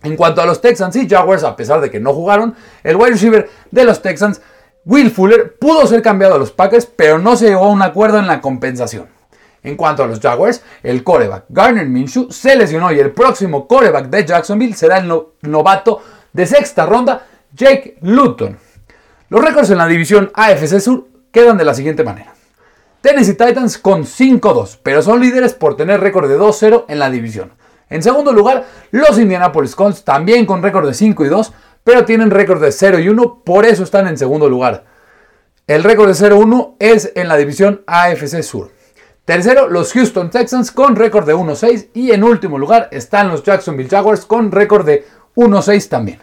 En 0.04 0.16
cuanto 0.16 0.40
a 0.40 0.46
los 0.46 0.62
Texans 0.62 0.96
y 0.98 1.10
Jaguars, 1.10 1.44
a 1.44 1.56
pesar 1.56 1.82
de 1.82 1.90
que 1.90 2.00
no 2.00 2.14
jugaron, 2.14 2.54
el 2.84 2.96
wide 2.96 3.14
receiver 3.14 3.50
de 3.72 3.84
los 3.84 4.04
Texans 4.04 4.40
Will 4.86 5.10
Fuller 5.10 5.58
pudo 5.58 5.88
ser 5.88 6.04
cambiado 6.04 6.36
a 6.36 6.38
los 6.38 6.52
Packers, 6.52 6.86
pero 6.86 7.18
no 7.18 7.36
se 7.36 7.48
llegó 7.48 7.66
a 7.66 7.70
un 7.70 7.82
acuerdo 7.82 8.20
en 8.20 8.28
la 8.28 8.40
compensación. 8.40 9.08
En 9.64 9.76
cuanto 9.76 10.04
a 10.04 10.08
los 10.08 10.20
Jaguars, 10.20 10.62
el 10.84 11.04
coreback 11.04 11.46
Garner 11.50 11.88
Minshew 11.88 12.32
se 12.32 12.56
lesionó 12.56 12.92
y 12.92 13.00
el 13.00 13.14
próximo 13.14 13.68
coreback 13.68 14.10
de 14.12 14.26
Jacksonville 14.28 14.76
será 14.76 15.00
el 15.00 15.12
novato 15.42 16.04
de 16.34 16.46
sexta 16.46 16.86
ronda, 16.86 17.26
Jake 17.56 17.98
Luton. 18.02 18.58
Los 19.30 19.42
récords 19.42 19.70
en 19.70 19.78
la 19.78 19.88
división 19.88 20.30
AFC 20.34 20.80
Sur 20.82 21.08
quedan 21.32 21.58
de 21.58 21.64
la 21.64 21.74
siguiente 21.74 22.04
manera. 22.04 22.34
Tennessee 23.00 23.36
Titans 23.36 23.78
con 23.78 24.04
5-2, 24.04 24.80
pero 24.84 25.02
son 25.02 25.22
líderes 25.22 25.54
por 25.54 25.78
tener 25.78 26.02
récord 26.02 26.28
de 26.28 26.38
2-0 26.38 26.86
en 26.90 27.00
la 27.00 27.10
división. 27.10 27.54
En 27.90 28.04
segundo 28.04 28.34
lugar, 28.34 28.66
los 28.92 29.18
Indianapolis 29.18 29.76
Colts 29.76 30.04
también 30.04 30.46
con 30.46 30.64
récord 30.64 30.86
de 30.86 30.94
5 30.94 31.24
2, 31.24 31.54
pero 31.84 32.04
tienen 32.04 32.30
récord 32.30 32.62
de 32.62 32.74
0 32.74 33.00
y 33.00 33.08
1, 33.08 33.44
por 33.46 33.66
eso 33.66 33.84
están 33.84 34.08
en 34.08 34.18
segundo 34.18 34.50
lugar. 34.50 34.84
El 35.66 35.84
récord 35.84 36.08
de 36.08 36.30
0-1 36.30 36.76
es 36.80 37.14
en 37.16 37.30
la 37.30 37.38
división 37.38 37.84
AFC 37.88 38.44
Sur. 38.44 38.72
Tercero, 39.24 39.70
los 39.70 39.94
Houston 39.94 40.30
Texans 40.30 40.72
con 40.72 40.98
récord 40.98 41.26
de 41.26 41.36
1-6 41.36 41.90
y 41.94 42.12
en 42.12 42.24
último 42.24 42.58
lugar 42.58 42.90
están 42.92 43.30
los 43.30 43.44
Jacksonville 43.44 43.90
Jaguars 43.90 44.26
con 44.26 44.52
récord 44.52 44.86
de 44.86 45.06
1-6 45.36 45.88
también. 45.88 46.20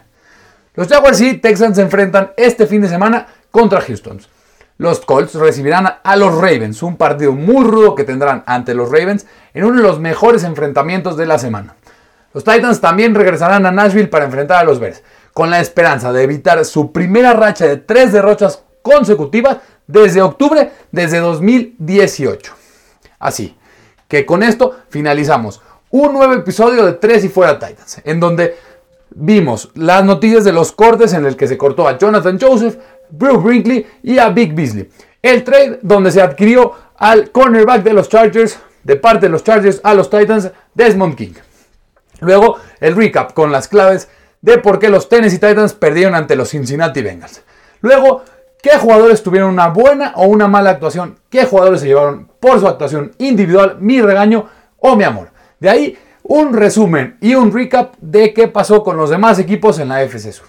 Los 0.75 0.87
Jaguars 0.87 1.21
y 1.21 1.35
Texans 1.35 1.75
se 1.75 1.83
enfrentan 1.83 2.31
este 2.35 2.65
fin 2.65 2.81
de 2.81 2.89
semana 2.89 3.27
contra 3.51 3.81
Houston. 3.81 4.19
Los 4.77 5.01
Colts 5.01 5.35
recibirán 5.35 5.87
a 6.03 6.15
los 6.15 6.33
Ravens, 6.33 6.81
un 6.81 6.97
partido 6.97 7.31
muy 7.31 7.63
rudo 7.63 7.93
que 7.93 8.03
tendrán 8.03 8.43
ante 8.47 8.73
los 8.73 8.89
Ravens 8.89 9.27
en 9.53 9.65
uno 9.65 9.77
de 9.77 9.83
los 9.83 9.99
mejores 9.99 10.43
enfrentamientos 10.43 11.15
de 11.15 11.27
la 11.27 11.37
semana. 11.37 11.75
Los 12.33 12.43
Titans 12.43 12.81
también 12.81 13.13
regresarán 13.13 13.67
a 13.67 13.71
Nashville 13.71 14.07
para 14.07 14.25
enfrentar 14.25 14.57
a 14.57 14.63
los 14.63 14.79
Bears 14.79 15.03
con 15.31 15.51
la 15.51 15.59
esperanza 15.59 16.11
de 16.11 16.23
evitar 16.23 16.65
su 16.65 16.91
primera 16.91 17.33
racha 17.33 17.67
de 17.67 17.77
tres 17.77 18.11
derrotas 18.11 18.63
consecutivas 18.81 19.57
desde 19.85 20.23
octubre 20.23 20.71
desde 20.91 21.19
2018. 21.19 22.51
Así 23.19 23.55
que 24.07 24.25
con 24.25 24.41
esto 24.41 24.75
finalizamos 24.89 25.61
un 25.91 26.13
nuevo 26.13 26.33
episodio 26.33 26.85
de 26.85 26.93
Tres 26.93 27.23
y 27.23 27.29
Fuera 27.29 27.59
Titans, 27.59 28.01
en 28.03 28.19
donde 28.19 28.57
vimos 29.15 29.69
las 29.75 30.03
noticias 30.03 30.43
de 30.43 30.51
los 30.51 30.71
cortes 30.71 31.13
en 31.13 31.25
el 31.25 31.35
que 31.35 31.47
se 31.47 31.57
cortó 31.57 31.87
a 31.87 31.97
Jonathan 31.97 32.39
Joseph, 32.39 32.77
Bruce 33.09 33.37
Brinkley 33.37 33.85
y 34.03 34.17
a 34.17 34.29
Big 34.29 34.53
Beasley. 34.53 34.89
El 35.21 35.43
trade 35.43 35.79
donde 35.81 36.11
se 36.11 36.21
adquirió 36.21 36.73
al 36.97 37.31
cornerback 37.31 37.83
de 37.83 37.93
los 37.93 38.09
Chargers, 38.09 38.59
de 38.83 38.95
parte 38.95 39.27
de 39.27 39.31
los 39.31 39.43
Chargers 39.43 39.79
a 39.83 39.93
los 39.93 40.09
Titans, 40.09 40.51
Desmond 40.73 41.15
King. 41.15 41.33
Luego 42.19 42.57
el 42.79 42.95
recap 42.95 43.33
con 43.33 43.51
las 43.51 43.67
claves 43.67 44.09
de 44.41 44.57
por 44.57 44.79
qué 44.79 44.89
los 44.89 45.07
Tennessee 45.09 45.39
Titans 45.39 45.73
perdieron 45.73 46.15
ante 46.15 46.35
los 46.35 46.49
Cincinnati 46.49 47.01
Bengals. 47.01 47.43
Luego, 47.81 48.23
qué 48.61 48.77
jugadores 48.77 49.23
tuvieron 49.23 49.51
una 49.51 49.69
buena 49.69 50.13
o 50.15 50.25
una 50.25 50.47
mala 50.47 50.71
actuación, 50.71 51.17
qué 51.29 51.45
jugadores 51.45 51.81
se 51.81 51.87
llevaron 51.87 52.29
por 52.39 52.59
su 52.59 52.67
actuación 52.67 53.13
individual, 53.19 53.77
mi 53.79 54.01
regaño 54.01 54.47
o 54.79 54.95
mi 54.95 55.03
amor. 55.03 55.31
De 55.59 55.69
ahí, 55.69 55.97
un 56.23 56.53
resumen 56.53 57.17
y 57.21 57.35
un 57.35 57.53
recap 57.53 57.95
de 57.99 58.33
qué 58.33 58.47
pasó 58.47 58.83
con 58.83 58.97
los 58.97 59.09
demás 59.09 59.39
equipos 59.39 59.79
en 59.79 59.89
la 59.89 60.01
FC 60.03 60.31
Sur. 60.31 60.47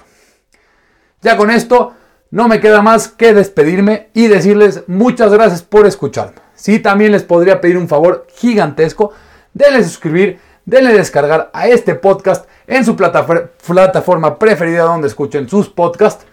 Ya 1.20 1.36
con 1.36 1.50
esto, 1.50 1.92
no 2.30 2.48
me 2.48 2.60
queda 2.60 2.82
más 2.82 3.08
que 3.08 3.34
despedirme 3.34 4.08
y 4.14 4.28
decirles 4.28 4.84
muchas 4.86 5.32
gracias 5.32 5.62
por 5.62 5.86
escucharme. 5.86 6.36
Sí, 6.54 6.78
también 6.78 7.12
les 7.12 7.22
podría 7.22 7.60
pedir 7.60 7.76
un 7.76 7.88
favor 7.88 8.26
gigantesco, 8.34 9.12
denle 9.52 9.82
suscribir, 9.82 10.38
denle 10.64 10.92
descargar 10.92 11.50
a 11.52 11.66
este 11.68 11.94
podcast 11.94 12.48
en 12.66 12.84
su 12.84 12.96
plataforma 12.96 14.38
preferida 14.38 14.84
donde 14.84 15.08
escuchen 15.08 15.48
sus 15.48 15.68
podcasts. 15.68 16.24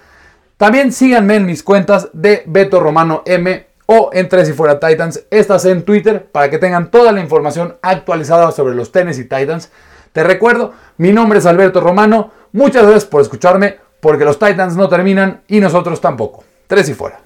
También 0.57 0.91
síganme 0.91 1.35
en 1.35 1.45
mis 1.45 1.63
cuentas 1.63 2.09
de 2.13 2.43
Beto 2.45 2.79
Romano 2.79 3.23
M 3.25 3.70
o 3.85 4.09
en 4.13 4.29
Tres 4.29 4.49
y 4.49 4.53
Fuera 4.53 4.79
Titans. 4.79 5.23
Estas 5.29 5.65
en 5.65 5.83
Twitter 5.83 6.25
para 6.31 6.49
que 6.49 6.57
tengan 6.57 6.91
toda 6.91 7.11
la 7.11 7.19
información 7.19 7.77
actualizada 7.81 8.51
sobre 8.51 8.75
los 8.75 8.91
Tennessee 8.91 9.23
Titans. 9.23 9.71
Te 10.13 10.23
recuerdo, 10.23 10.73
mi 10.97 11.11
nombre 11.11 11.39
es 11.39 11.45
Alberto 11.45 11.81
Romano. 11.81 12.31
Muchas 12.51 12.83
gracias 12.83 13.05
por 13.05 13.21
escucharme 13.21 13.77
porque 13.99 14.25
los 14.25 14.39
Titans 14.39 14.75
no 14.75 14.89
terminan 14.89 15.43
y 15.47 15.59
nosotros 15.59 16.01
tampoco. 16.01 16.43
Tres 16.67 16.89
y 16.89 16.93
Fuera. 16.93 17.19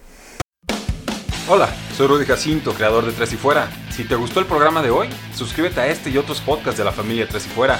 Hola, 1.47 1.69
soy 1.95 2.07
Rudy 2.07 2.25
Jacinto, 2.25 2.73
creador 2.73 3.05
de 3.05 3.11
Tres 3.11 3.33
y 3.33 3.37
Fuera. 3.37 3.69
Si 3.91 4.03
te 4.03 4.15
gustó 4.15 4.39
el 4.39 4.45
programa 4.45 4.81
de 4.81 4.89
hoy, 4.89 5.09
suscríbete 5.33 5.79
a 5.79 5.87
este 5.87 6.09
y 6.09 6.17
otros 6.17 6.41
podcasts 6.41 6.77
de 6.77 6.83
la 6.83 6.91
familia 6.91 7.27
Tres 7.27 7.45
y 7.45 7.49
Fuera 7.49 7.79